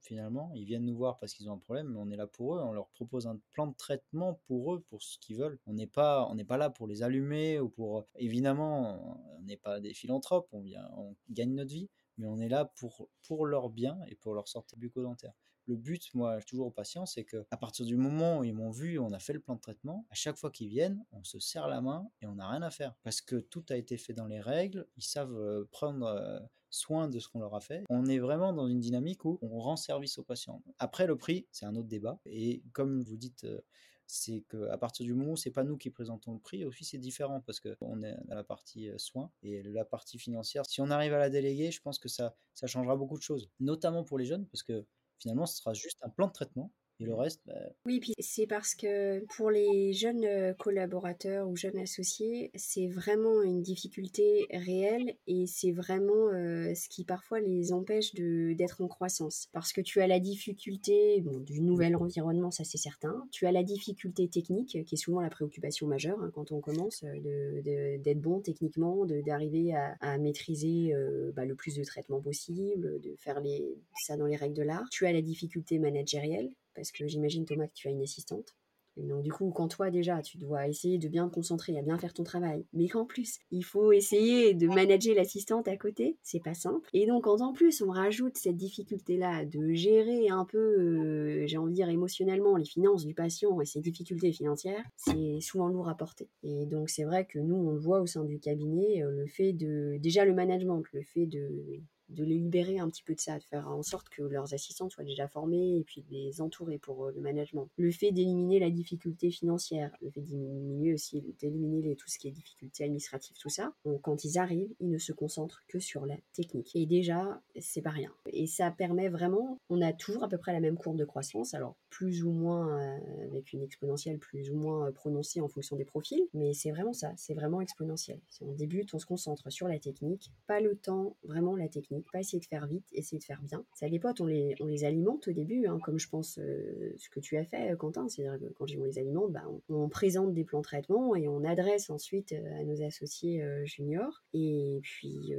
finalement. 0.00 0.50
Ils 0.54 0.64
viennent 0.64 0.84
nous 0.84 0.96
voir 0.96 1.18
parce 1.18 1.34
qu'ils 1.34 1.48
ont 1.50 1.54
un 1.54 1.58
problème, 1.58 1.88
mais 1.88 1.98
on 1.98 2.10
est 2.10 2.16
là 2.16 2.26
pour 2.26 2.56
eux. 2.56 2.60
On 2.60 2.72
leur 2.72 2.88
propose 2.88 3.26
un 3.26 3.38
plan 3.50 3.66
de 3.66 3.76
traitement 3.76 4.40
pour 4.46 4.74
eux, 4.74 4.80
pour 4.88 5.02
ce 5.02 5.18
qu'ils 5.18 5.36
veulent. 5.36 5.58
On 5.66 5.72
n'est 5.72 5.86
pas, 5.86 6.30
pas 6.48 6.56
là 6.56 6.70
pour 6.70 6.86
les 6.86 7.02
allumer 7.02 7.60
ou 7.60 7.68
pour. 7.68 8.06
Évidemment, 8.16 9.18
on 9.36 9.42
n'est 9.42 9.56
pas 9.56 9.80
des 9.80 9.94
philanthropes. 9.94 10.48
On 10.52 11.14
gagne 11.30 11.54
notre 11.54 11.72
vie, 11.72 11.88
mais 12.18 12.26
on 12.26 12.38
est 12.40 12.48
là 12.48 12.66
pour 12.76 13.08
pour 13.22 13.46
leur 13.46 13.70
bien 13.70 13.98
et 14.08 14.14
pour 14.16 14.34
leur 14.34 14.48
sortie 14.48 14.76
bucco-dentaire 14.76 15.32
le 15.70 15.76
but, 15.76 16.12
moi, 16.14 16.40
toujours 16.42 16.66
aux 16.66 16.72
patients, 16.72 17.06
c'est 17.06 17.22
que 17.22 17.46
à 17.52 17.56
partir 17.56 17.86
du 17.86 17.96
moment 17.96 18.40
où 18.40 18.44
ils 18.44 18.52
m'ont 18.52 18.72
vu, 18.72 18.98
on 18.98 19.12
a 19.12 19.20
fait 19.20 19.32
le 19.32 19.38
plan 19.40 19.54
de 19.54 19.60
traitement, 19.60 20.04
à 20.10 20.14
chaque 20.14 20.36
fois 20.36 20.50
qu'ils 20.50 20.68
viennent, 20.68 21.04
on 21.12 21.22
se 21.22 21.38
serre 21.38 21.68
la 21.68 21.80
main 21.80 22.08
et 22.20 22.26
on 22.26 22.34
n'a 22.34 22.48
rien 22.48 22.62
à 22.62 22.70
faire. 22.70 22.96
Parce 23.04 23.20
que 23.20 23.36
tout 23.36 23.64
a 23.70 23.76
été 23.76 23.96
fait 23.96 24.12
dans 24.12 24.26
les 24.26 24.40
règles, 24.40 24.88
ils 24.96 25.04
savent 25.04 25.36
euh, 25.36 25.68
prendre 25.70 26.06
euh, 26.06 26.40
soin 26.70 27.08
de 27.08 27.20
ce 27.20 27.28
qu'on 27.28 27.38
leur 27.38 27.54
a 27.54 27.60
fait. 27.60 27.84
On 27.88 28.06
est 28.06 28.18
vraiment 28.18 28.52
dans 28.52 28.66
une 28.66 28.80
dynamique 28.80 29.24
où 29.24 29.38
on 29.42 29.60
rend 29.60 29.76
service 29.76 30.18
aux 30.18 30.24
patients. 30.24 30.60
Après, 30.80 31.06
le 31.06 31.16
prix, 31.16 31.46
c'est 31.52 31.66
un 31.66 31.76
autre 31.76 31.88
débat. 31.88 32.20
Et 32.26 32.64
comme 32.72 33.00
vous 33.04 33.16
dites, 33.16 33.44
euh, 33.44 33.60
c'est 34.08 34.44
qu'à 34.50 34.76
partir 34.76 35.06
du 35.06 35.14
moment 35.14 35.32
où 35.32 35.36
c'est 35.36 35.52
pas 35.52 35.62
nous 35.62 35.76
qui 35.76 35.90
présentons 35.90 36.32
le 36.32 36.40
prix, 36.40 36.64
aussi 36.64 36.84
c'est 36.84 36.98
différent 36.98 37.40
parce 37.42 37.60
qu'on 37.60 38.02
est 38.02 38.16
dans 38.24 38.34
la 38.34 38.42
partie 38.42 38.90
soins 38.96 39.30
et 39.44 39.62
la 39.62 39.84
partie 39.84 40.18
financière. 40.18 40.66
Si 40.66 40.80
on 40.80 40.90
arrive 40.90 41.14
à 41.14 41.18
la 41.18 41.30
déléguer, 41.30 41.70
je 41.70 41.80
pense 41.80 42.00
que 42.00 42.08
ça 42.08 42.34
changera 42.66 42.96
beaucoup 42.96 43.18
de 43.18 43.22
choses, 43.22 43.48
notamment 43.60 44.02
pour 44.02 44.18
les 44.18 44.24
jeunes 44.24 44.48
parce 44.48 44.64
que 44.64 44.84
finalement, 45.20 45.46
ce 45.46 45.58
sera 45.58 45.74
juste 45.74 45.98
un 46.02 46.08
plan 46.08 46.26
de 46.28 46.32
traitement 46.32 46.72
et 47.00 47.04
le 47.04 47.14
reste, 47.14 47.40
bah... 47.46 47.54
Oui, 47.86 47.98
puis 48.00 48.12
c'est 48.18 48.46
parce 48.46 48.74
que 48.74 49.24
pour 49.36 49.50
les 49.50 49.92
jeunes 49.92 50.24
euh, 50.24 50.52
collaborateurs 50.52 51.48
ou 51.48 51.56
jeunes 51.56 51.78
associés, 51.78 52.50
c'est 52.54 52.88
vraiment 52.88 53.42
une 53.42 53.62
difficulté 53.62 54.46
réelle 54.52 55.14
et 55.26 55.46
c'est 55.46 55.72
vraiment 55.72 56.28
euh, 56.28 56.74
ce 56.74 56.88
qui 56.88 57.04
parfois 57.04 57.40
les 57.40 57.72
empêche 57.72 58.14
d'être 58.14 58.82
en 58.82 58.88
croissance. 58.88 59.48
Parce 59.52 59.72
que 59.72 59.80
tu 59.80 60.00
as 60.00 60.06
la 60.06 60.20
difficulté 60.20 61.24
du 61.46 61.62
nouvel 61.62 61.96
environnement, 61.96 62.50
ça 62.50 62.64
c'est 62.64 62.78
certain. 62.78 63.26
Tu 63.30 63.46
as 63.46 63.52
la 63.52 63.62
difficulté 63.62 64.28
technique, 64.28 64.84
qui 64.84 64.94
est 64.94 64.98
souvent 64.98 65.20
la 65.20 65.30
préoccupation 65.30 65.86
majeure 65.86 66.20
hein, 66.20 66.30
quand 66.34 66.52
on 66.52 66.60
commence, 66.60 67.02
euh, 67.04 67.62
d'être 67.62 68.18
de, 68.18 68.22
bon 68.22 68.40
techniquement, 68.40 69.06
d'arriver 69.06 69.74
à, 69.74 69.96
à, 70.00 70.18
maîtriser 70.18 70.92
bah, 71.34 71.46
le 71.46 71.54
plus 71.54 71.76
de 71.76 71.84
traitements 71.84 72.20
possible, 72.20 73.00
de 73.00 73.14
faire 73.18 73.40
les, 73.40 73.78
ça 73.94 74.16
dans 74.16 74.26
les 74.26 74.36
règles 74.36 74.56
de 74.56 74.62
l'art. 74.62 74.84
Tu 74.90 75.06
as 75.06 75.12
la 75.12 75.22
difficulté 75.22 75.78
managérielle 75.78 76.50
parce 76.74 76.92
que 76.92 77.06
j'imagine 77.06 77.44
Thomas 77.44 77.66
que 77.66 77.74
tu 77.74 77.88
as 77.88 77.90
une 77.90 78.02
assistante. 78.02 78.54
Et 78.96 79.06
donc 79.06 79.22
du 79.22 79.32
coup, 79.32 79.50
quand 79.50 79.68
toi 79.68 79.90
déjà, 79.90 80.20
tu 80.20 80.36
dois 80.38 80.66
essayer 80.68 80.98
de 80.98 81.08
bien 81.08 81.28
te 81.28 81.34
concentrer, 81.34 81.78
à 81.78 81.82
bien 81.82 81.98
faire 81.98 82.12
ton 82.12 82.24
travail, 82.24 82.66
mais 82.72 82.88
qu'en 82.88 83.04
plus, 83.04 83.38
il 83.50 83.64
faut 83.64 83.92
essayer 83.92 84.54
de 84.54 84.66
manager 84.66 85.14
l'assistante 85.14 85.68
à 85.68 85.76
côté, 85.76 86.18
c'est 86.22 86.42
pas 86.42 86.54
simple. 86.54 86.88
Et 86.92 87.06
donc 87.06 87.24
quand 87.24 87.40
en 87.40 87.52
plus 87.52 87.82
on 87.82 87.90
rajoute 87.90 88.36
cette 88.36 88.56
difficulté-là 88.56 89.44
de 89.44 89.72
gérer 89.72 90.28
un 90.28 90.44
peu, 90.44 90.58
euh, 90.58 91.46
j'ai 91.46 91.56
envie 91.56 91.70
de 91.70 91.76
dire 91.76 91.88
émotionnellement, 91.88 92.56
les 92.56 92.64
finances 92.64 93.06
du 93.06 93.14
patient 93.14 93.60
et 93.60 93.64
ses 93.64 93.80
difficultés 93.80 94.32
financières, 94.32 94.84
c'est 94.96 95.40
souvent 95.40 95.68
lourd 95.68 95.88
à 95.88 95.96
porter. 95.96 96.28
Et 96.42 96.66
donc 96.66 96.90
c'est 96.90 97.04
vrai 97.04 97.24
que 97.24 97.38
nous, 97.38 97.56
on 97.56 97.70
le 97.70 97.78
voit 97.78 98.00
au 98.00 98.06
sein 98.06 98.24
du 98.24 98.38
cabinet, 98.40 99.02
euh, 99.02 99.10
le 99.10 99.26
fait 99.26 99.52
de, 99.52 99.98
déjà 100.00 100.24
le 100.24 100.34
management, 100.34 100.82
le 100.92 101.02
fait 101.02 101.26
de 101.26 101.80
de 102.10 102.24
les 102.24 102.38
libérer 102.38 102.78
un 102.78 102.88
petit 102.88 103.02
peu 103.02 103.14
de 103.14 103.20
ça, 103.20 103.38
de 103.38 103.44
faire 103.44 103.68
en 103.68 103.82
sorte 103.82 104.08
que 104.08 104.22
leurs 104.22 104.54
assistants 104.54 104.90
soient 104.90 105.04
déjà 105.04 105.28
formés 105.28 105.78
et 105.78 105.84
puis 105.84 106.02
de 106.02 106.12
les 106.12 106.40
entourer 106.40 106.78
pour 106.78 107.06
euh, 107.06 107.12
le 107.12 107.20
management. 107.20 107.68
Le 107.76 107.90
fait 107.90 108.12
d'éliminer 108.12 108.58
la 108.58 108.70
difficulté 108.70 109.30
financière, 109.30 109.90
le 110.02 110.10
fait 110.10 110.20
d'éliminer 110.20 110.94
aussi, 110.94 111.34
d'éliminer 111.40 111.96
tout 111.96 112.08
ce 112.08 112.18
qui 112.18 112.28
est 112.28 112.32
difficulté 112.32 112.84
administrative, 112.84 113.36
tout 113.38 113.48
ça. 113.48 113.72
Donc, 113.84 114.02
quand 114.02 114.24
ils 114.24 114.38
arrivent, 114.38 114.72
ils 114.80 114.90
ne 114.90 114.98
se 114.98 115.12
concentrent 115.12 115.62
que 115.68 115.78
sur 115.78 116.06
la 116.06 116.16
technique. 116.32 116.74
Et 116.74 116.86
déjà, 116.86 117.40
c'est 117.58 117.82
pas 117.82 117.90
rien. 117.90 118.12
Et 118.32 118.46
ça 118.46 118.70
permet 118.70 119.08
vraiment, 119.08 119.58
on 119.68 119.80
a 119.82 119.92
toujours 119.92 120.24
à 120.24 120.28
peu 120.28 120.38
près 120.38 120.52
la 120.52 120.60
même 120.60 120.76
courbe 120.76 120.96
de 120.96 121.04
croissance, 121.04 121.54
alors 121.54 121.76
plus 121.90 122.24
ou 122.24 122.30
moins 122.30 122.78
euh, 122.78 123.26
avec 123.30 123.52
une 123.52 123.62
exponentielle 123.62 124.18
plus 124.18 124.50
ou 124.50 124.56
moins 124.56 124.88
euh, 124.88 124.92
prononcée 124.92 125.40
en 125.40 125.48
fonction 125.48 125.76
des 125.76 125.84
profils, 125.84 126.22
mais 126.34 126.52
c'est 126.54 126.70
vraiment 126.70 126.92
ça, 126.92 127.12
c'est 127.16 127.34
vraiment 127.34 127.60
exponentiel. 127.60 128.20
On 128.40 128.52
débute, 128.52 128.94
on 128.94 128.98
se 128.98 129.06
concentre 129.06 129.50
sur 129.50 129.68
la 129.68 129.78
technique, 129.78 130.32
pas 130.46 130.60
le 130.60 130.76
temps, 130.76 131.16
vraiment 131.24 131.56
la 131.56 131.68
technique 131.68 131.99
pas 132.00 132.20
essayer 132.20 132.40
de 132.40 132.46
faire 132.46 132.66
vite, 132.66 132.86
essayer 132.92 133.18
de 133.18 133.24
faire 133.24 133.42
bien. 133.42 133.64
Ça, 133.74 133.88
les 133.88 133.98
potes, 133.98 134.20
on 134.20 134.26
les, 134.26 134.54
les 134.66 134.84
alimente 134.84 135.28
au 135.28 135.32
début, 135.32 135.66
hein, 135.66 135.78
comme 135.82 135.98
je 135.98 136.08
pense 136.08 136.38
euh, 136.38 136.92
ce 136.96 137.08
que 137.08 137.20
tu 137.20 137.36
as 137.36 137.44
fait, 137.44 137.76
Quentin. 137.76 138.08
C'est-à-dire 138.08 138.38
que 138.40 138.52
quand 138.54 138.66
on 138.78 138.84
les 138.84 138.98
alimente, 138.98 139.32
bah, 139.32 139.44
on, 139.68 139.88
présente 139.88 140.32
des 140.32 140.44
plans 140.44 140.60
de 140.60 140.64
traitement 140.64 141.16
et 141.16 141.26
on 141.26 141.42
adresse 141.44 141.90
ensuite 141.90 142.32
à 142.32 142.64
nos 142.64 142.82
associés 142.82 143.44
juniors. 143.64 144.22
Et 144.34 144.78
puis 144.82 145.34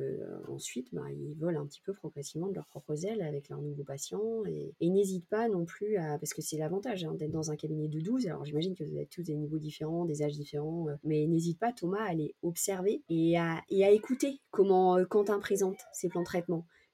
ensuite, 0.50 0.90
bah, 0.94 1.06
ils 1.12 1.36
volent 1.36 1.62
un 1.62 1.66
petit 1.66 1.82
peu 1.82 1.94
progressivement 1.94 2.48
de 2.48 2.54
leurs 2.54 2.68
propres 2.68 3.06
ailes 3.06 3.22
avec 3.22 3.50
leurs 3.50 3.62
nouveaux 3.62 3.84
patients 3.84 4.44
et, 4.46 4.74
n'hésitent 4.92 5.30
pas 5.30 5.48
non 5.48 5.64
plus 5.64 5.96
à, 5.96 6.18
parce 6.18 6.34
que 6.34 6.42
c'est 6.42 6.58
l'avantage 6.58 7.06
hein, 7.06 7.14
d'être 7.14 7.32
dans 7.32 7.50
un 7.50 7.56
cabinet 7.56 7.88
de 7.88 8.02
12. 8.02 8.28
Alors 8.28 8.44
j'imagine 8.44 8.76
que 8.76 8.84
vous 8.84 8.98
êtes 8.98 9.10
tous 9.10 9.24
des 9.24 9.36
niveaux 9.36 9.58
différents, 9.58 10.04
des 10.04 10.22
âges 10.22 10.34
différents, 10.34 10.88
mais 11.06 11.26
n'hésite 11.28 11.60
pas 11.60 11.72
Thomas 11.72 12.04
à 12.04 12.10
aller 12.10 12.36
observer 12.44 13.02
et 13.10 13.38
à, 13.38 13.62
et 13.70 13.86
à 13.86 13.92
écouter 13.92 14.42
comment 14.52 15.04
Quentin 15.06 15.40
présente 15.40 15.78
ses 15.94 16.10
plans 16.10 16.22
de 16.22 16.26
traitement. 16.26 16.51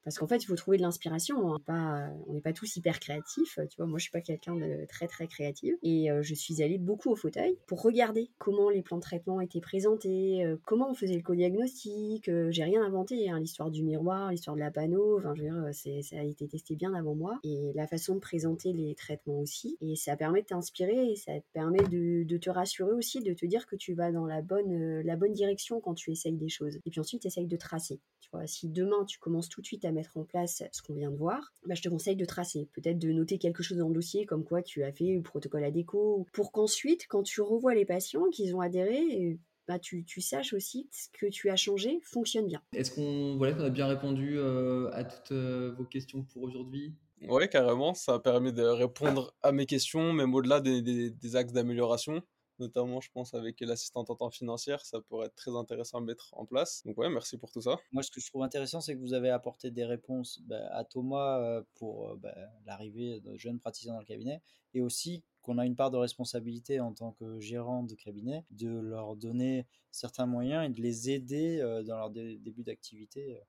Parce 0.07 0.19
qu'en 0.19 0.27
fait, 0.27 0.37
il 0.37 0.45
faut 0.45 0.55
trouver 0.55 0.77
de 0.77 0.83
l'inspiration. 0.83 1.53
Hein. 1.53 2.13
On 2.27 2.33
n'est 2.33 2.39
pas 2.39 2.53
tous 2.53 2.77
hyper 2.77 3.01
créatifs. 3.01 3.59
Tu 3.69 3.75
vois, 3.75 3.87
moi, 3.87 3.99
je 3.99 4.03
suis 4.03 4.11
pas 4.11 4.21
quelqu'un 4.21 4.55
de 4.55 4.85
très 4.87 5.05
très 5.05 5.27
créatif. 5.27 5.75
Et 5.83 6.09
euh, 6.09 6.21
je 6.21 6.33
suis 6.33 6.63
allée 6.63 6.77
beaucoup 6.77 7.11
au 7.11 7.17
fauteuil 7.17 7.57
pour 7.67 7.81
regarder 7.81 8.29
comment 8.37 8.69
les 8.69 8.81
plans 8.81 8.95
de 8.95 9.01
traitement 9.01 9.41
étaient 9.41 9.59
présentés, 9.59 10.45
euh, 10.45 10.55
comment 10.63 10.89
on 10.89 10.93
faisait 10.93 11.17
le 11.17 11.23
co-diagnostic. 11.23 12.29
Euh, 12.29 12.49
j'ai 12.51 12.63
rien 12.63 12.85
inventé. 12.85 13.29
Hein. 13.29 13.41
L'histoire 13.41 13.69
du 13.69 13.83
miroir, 13.83 14.31
l'histoire 14.31 14.55
de 14.55 14.61
la 14.61 14.71
panneau. 14.71 15.17
Enfin, 15.17 15.35
je 15.35 15.43
veux 15.43 15.49
dire, 15.49 16.03
ça 16.03 16.19
a 16.19 16.23
été 16.23 16.47
testé 16.47 16.77
bien 16.77 16.93
avant 16.93 17.13
moi. 17.13 17.37
Et 17.43 17.73
la 17.75 17.85
façon 17.85 18.15
de 18.15 18.21
présenter 18.21 18.71
les 18.71 18.95
traitements 18.95 19.41
aussi. 19.41 19.77
Et 19.81 19.97
ça 19.97 20.15
permet 20.15 20.41
de 20.41 20.47
t'inspirer 20.47 21.17
ça 21.17 21.33
permet 21.51 21.83
de, 21.83 22.37
te 22.37 22.49
rassurer 22.49 22.93
aussi, 22.93 23.19
de 23.19 23.33
te 23.33 23.45
dire 23.45 23.67
que 23.67 23.75
tu 23.75 23.93
vas 23.93 24.13
dans 24.13 24.25
la 24.25 24.41
bonne, 24.41 25.01
la 25.01 25.17
bonne 25.17 25.33
direction 25.33 25.81
quand 25.81 25.95
tu 25.95 26.11
essayes 26.13 26.37
des 26.37 26.47
choses. 26.47 26.77
Et 26.85 26.91
puis 26.91 27.01
ensuite, 27.01 27.23
tu 27.23 27.27
essayes 27.27 27.45
de 27.45 27.57
tracer. 27.57 27.99
Tu 28.29 28.37
vois, 28.37 28.47
si 28.47 28.67
demain 28.67 29.05
tu 29.05 29.19
commences 29.19 29.47
tout 29.47 29.61
de 29.61 29.65
suite 29.65 29.85
à 29.85 29.91
mettre 29.91 30.17
en 30.17 30.23
place 30.23 30.63
ce 30.71 30.81
qu'on 30.81 30.93
vient 30.93 31.11
de 31.11 31.15
voir, 31.15 31.53
bah, 31.65 31.75
je 31.75 31.81
te 31.81 31.87
conseille 31.87 32.17
de 32.17 32.25
tracer, 32.25 32.67
peut-être 32.73 32.99
de 32.99 33.11
noter 33.11 33.37
quelque 33.37 33.63
chose 33.63 33.77
dans 33.77 33.87
le 33.87 33.93
dossier 33.93 34.25
comme 34.25 34.43
quoi 34.43 34.61
tu 34.61 34.83
as 34.83 34.91
fait 34.91 35.15
le 35.15 35.21
protocole 35.21 35.63
à 35.63 35.71
déco, 35.71 36.27
pour 36.33 36.51
qu'ensuite, 36.51 37.07
quand 37.07 37.23
tu 37.23 37.41
revois 37.41 37.73
les 37.73 37.85
patients 37.85 38.29
qu'ils 38.29 38.53
ont 38.55 38.59
adhéré, 38.59 39.39
bah, 39.67 39.79
tu, 39.79 40.03
tu, 40.03 40.21
saches 40.21 40.53
aussi 40.53 40.89
ce 40.91 41.07
que 41.11 41.25
tu 41.27 41.49
as 41.49 41.55
changé 41.55 41.99
fonctionne 42.03 42.47
bien. 42.47 42.61
Est-ce 42.73 42.91
qu'on 42.91 43.37
voilà, 43.37 43.65
a 43.65 43.69
bien 43.69 43.87
répondu 43.87 44.37
euh, 44.37 44.89
à 44.93 45.03
toutes 45.03 45.31
euh, 45.31 45.73
vos 45.77 45.83
questions 45.83 46.23
pour 46.23 46.43
aujourd'hui? 46.43 46.93
Ouais, 47.27 47.47
carrément. 47.47 47.93
Ça 47.93 48.15
a 48.15 48.19
permis 48.19 48.53
de 48.53 48.63
répondre 48.63 49.33
à 49.41 49.51
mes 49.51 49.65
questions, 49.65 50.13
même 50.13 50.33
au-delà 50.33 50.61
des, 50.61 50.81
des, 50.81 51.11
des 51.11 51.35
axes 51.35 51.53
d'amélioration 51.53 52.21
notamment 52.59 53.01
je 53.01 53.09
pense 53.11 53.33
avec 53.33 53.59
l'assistante 53.61 54.09
en 54.09 54.15
temps 54.15 54.29
financière, 54.29 54.85
ça 54.85 55.01
pourrait 55.01 55.27
être 55.27 55.35
très 55.35 55.55
intéressant 55.55 55.99
à 55.99 56.01
mettre 56.01 56.29
en 56.33 56.45
place. 56.45 56.83
Donc 56.85 56.97
ouais, 56.97 57.09
merci 57.09 57.37
pour 57.37 57.51
tout 57.51 57.61
ça. 57.61 57.77
Moi 57.91 58.03
ce 58.03 58.11
que 58.11 58.21
je 58.21 58.27
trouve 58.27 58.43
intéressant 58.43 58.81
c'est 58.81 58.95
que 58.95 58.99
vous 58.99 59.13
avez 59.13 59.29
apporté 59.29 59.71
des 59.71 59.85
réponses 59.85 60.41
bah, 60.45 60.67
à 60.71 60.83
Thomas 60.83 61.39
euh, 61.39 61.61
pour 61.75 62.09
euh, 62.09 62.15
bah, 62.17 62.35
l'arrivée 62.65 63.19
de 63.19 63.37
jeunes 63.37 63.59
praticiens 63.59 63.93
dans 63.93 63.99
le 63.99 64.05
cabinet 64.05 64.41
et 64.73 64.81
aussi 64.81 65.23
qu'on 65.41 65.57
a 65.57 65.65
une 65.65 65.75
part 65.75 65.91
de 65.91 65.97
responsabilité 65.97 66.79
en 66.79 66.93
tant 66.93 67.13
que 67.13 67.39
gérant 67.39 67.83
de 67.83 67.95
cabinet 67.95 68.45
de 68.51 68.69
leur 68.69 69.15
donner 69.15 69.65
certains 69.91 70.25
moyens 70.25 70.65
et 70.65 70.73
de 70.73 70.81
les 70.81 71.09
aider 71.09 71.59
euh, 71.61 71.83
dans 71.83 71.97
leur 71.97 72.09
début 72.09 72.63
d'activité 72.63 73.39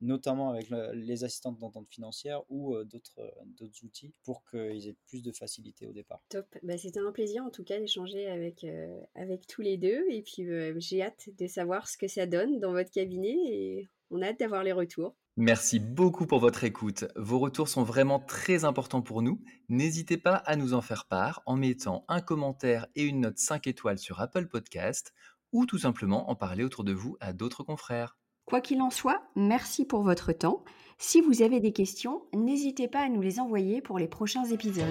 notamment 0.00 0.50
avec 0.50 0.68
les 0.94 1.24
assistantes 1.24 1.58
d'entente 1.58 1.88
financière 1.88 2.42
ou 2.48 2.74
euh, 2.74 2.84
d'autres 2.84 3.18
euh, 3.18 3.30
d'autres 3.58 3.84
outils 3.84 4.12
pour 4.24 4.44
qu'ils 4.44 4.88
aient 4.88 4.96
plus 5.08 5.22
de 5.22 5.32
facilité 5.32 5.86
au 5.86 5.92
départ. 5.92 6.22
Top, 6.28 6.46
bah, 6.62 6.78
c'était 6.78 7.00
un 7.00 7.12
plaisir 7.12 7.44
en 7.44 7.50
tout 7.50 7.64
cas 7.64 7.78
d'échanger 7.78 8.28
avec, 8.28 8.64
euh, 8.64 9.00
avec 9.14 9.46
tous 9.46 9.62
les 9.62 9.76
deux 9.76 10.04
et 10.10 10.22
puis 10.22 10.46
j'ai 10.76 11.02
hâte 11.02 11.28
de 11.38 11.46
savoir 11.46 11.88
ce 11.88 11.96
que 11.96 12.08
ça 12.08 12.26
donne 12.26 12.60
dans 12.60 12.72
votre 12.72 12.90
cabinet 12.90 13.36
et 13.46 13.88
on 14.10 14.22
a 14.22 14.28
hâte 14.28 14.40
d'avoir 14.40 14.64
les 14.64 14.72
retours. 14.72 15.14
Merci 15.36 15.78
beaucoup 15.78 16.26
pour 16.26 16.40
votre 16.40 16.64
écoute. 16.64 17.04
Vos 17.14 17.38
retours 17.38 17.68
sont 17.68 17.84
vraiment 17.84 18.18
très 18.18 18.64
importants 18.64 19.02
pour 19.02 19.22
nous. 19.22 19.40
N'hésitez 19.68 20.16
pas 20.16 20.34
à 20.34 20.56
nous 20.56 20.74
en 20.74 20.82
faire 20.82 21.06
part 21.06 21.42
en 21.46 21.56
mettant 21.56 22.04
un 22.08 22.20
commentaire 22.20 22.88
et 22.96 23.04
une 23.04 23.20
note 23.20 23.38
5 23.38 23.68
étoiles 23.68 23.98
sur 23.98 24.20
Apple 24.20 24.48
Podcast 24.48 25.14
ou 25.52 25.64
tout 25.64 25.78
simplement 25.78 26.28
en 26.28 26.34
parler 26.34 26.64
autour 26.64 26.82
de 26.82 26.92
vous 26.92 27.16
à 27.20 27.32
d'autres 27.32 27.62
confrères. 27.62 28.17
Quoi 28.48 28.62
qu'il 28.62 28.80
en 28.80 28.88
soit, 28.88 29.20
merci 29.36 29.84
pour 29.84 30.00
votre 30.02 30.32
temps. 30.32 30.64
Si 30.96 31.20
vous 31.20 31.42
avez 31.42 31.60
des 31.60 31.72
questions, 31.72 32.22
n'hésitez 32.32 32.88
pas 32.88 33.00
à 33.00 33.10
nous 33.10 33.20
les 33.20 33.40
envoyer 33.40 33.82
pour 33.82 33.98
les 33.98 34.08
prochains 34.08 34.46
épisodes. 34.46 34.86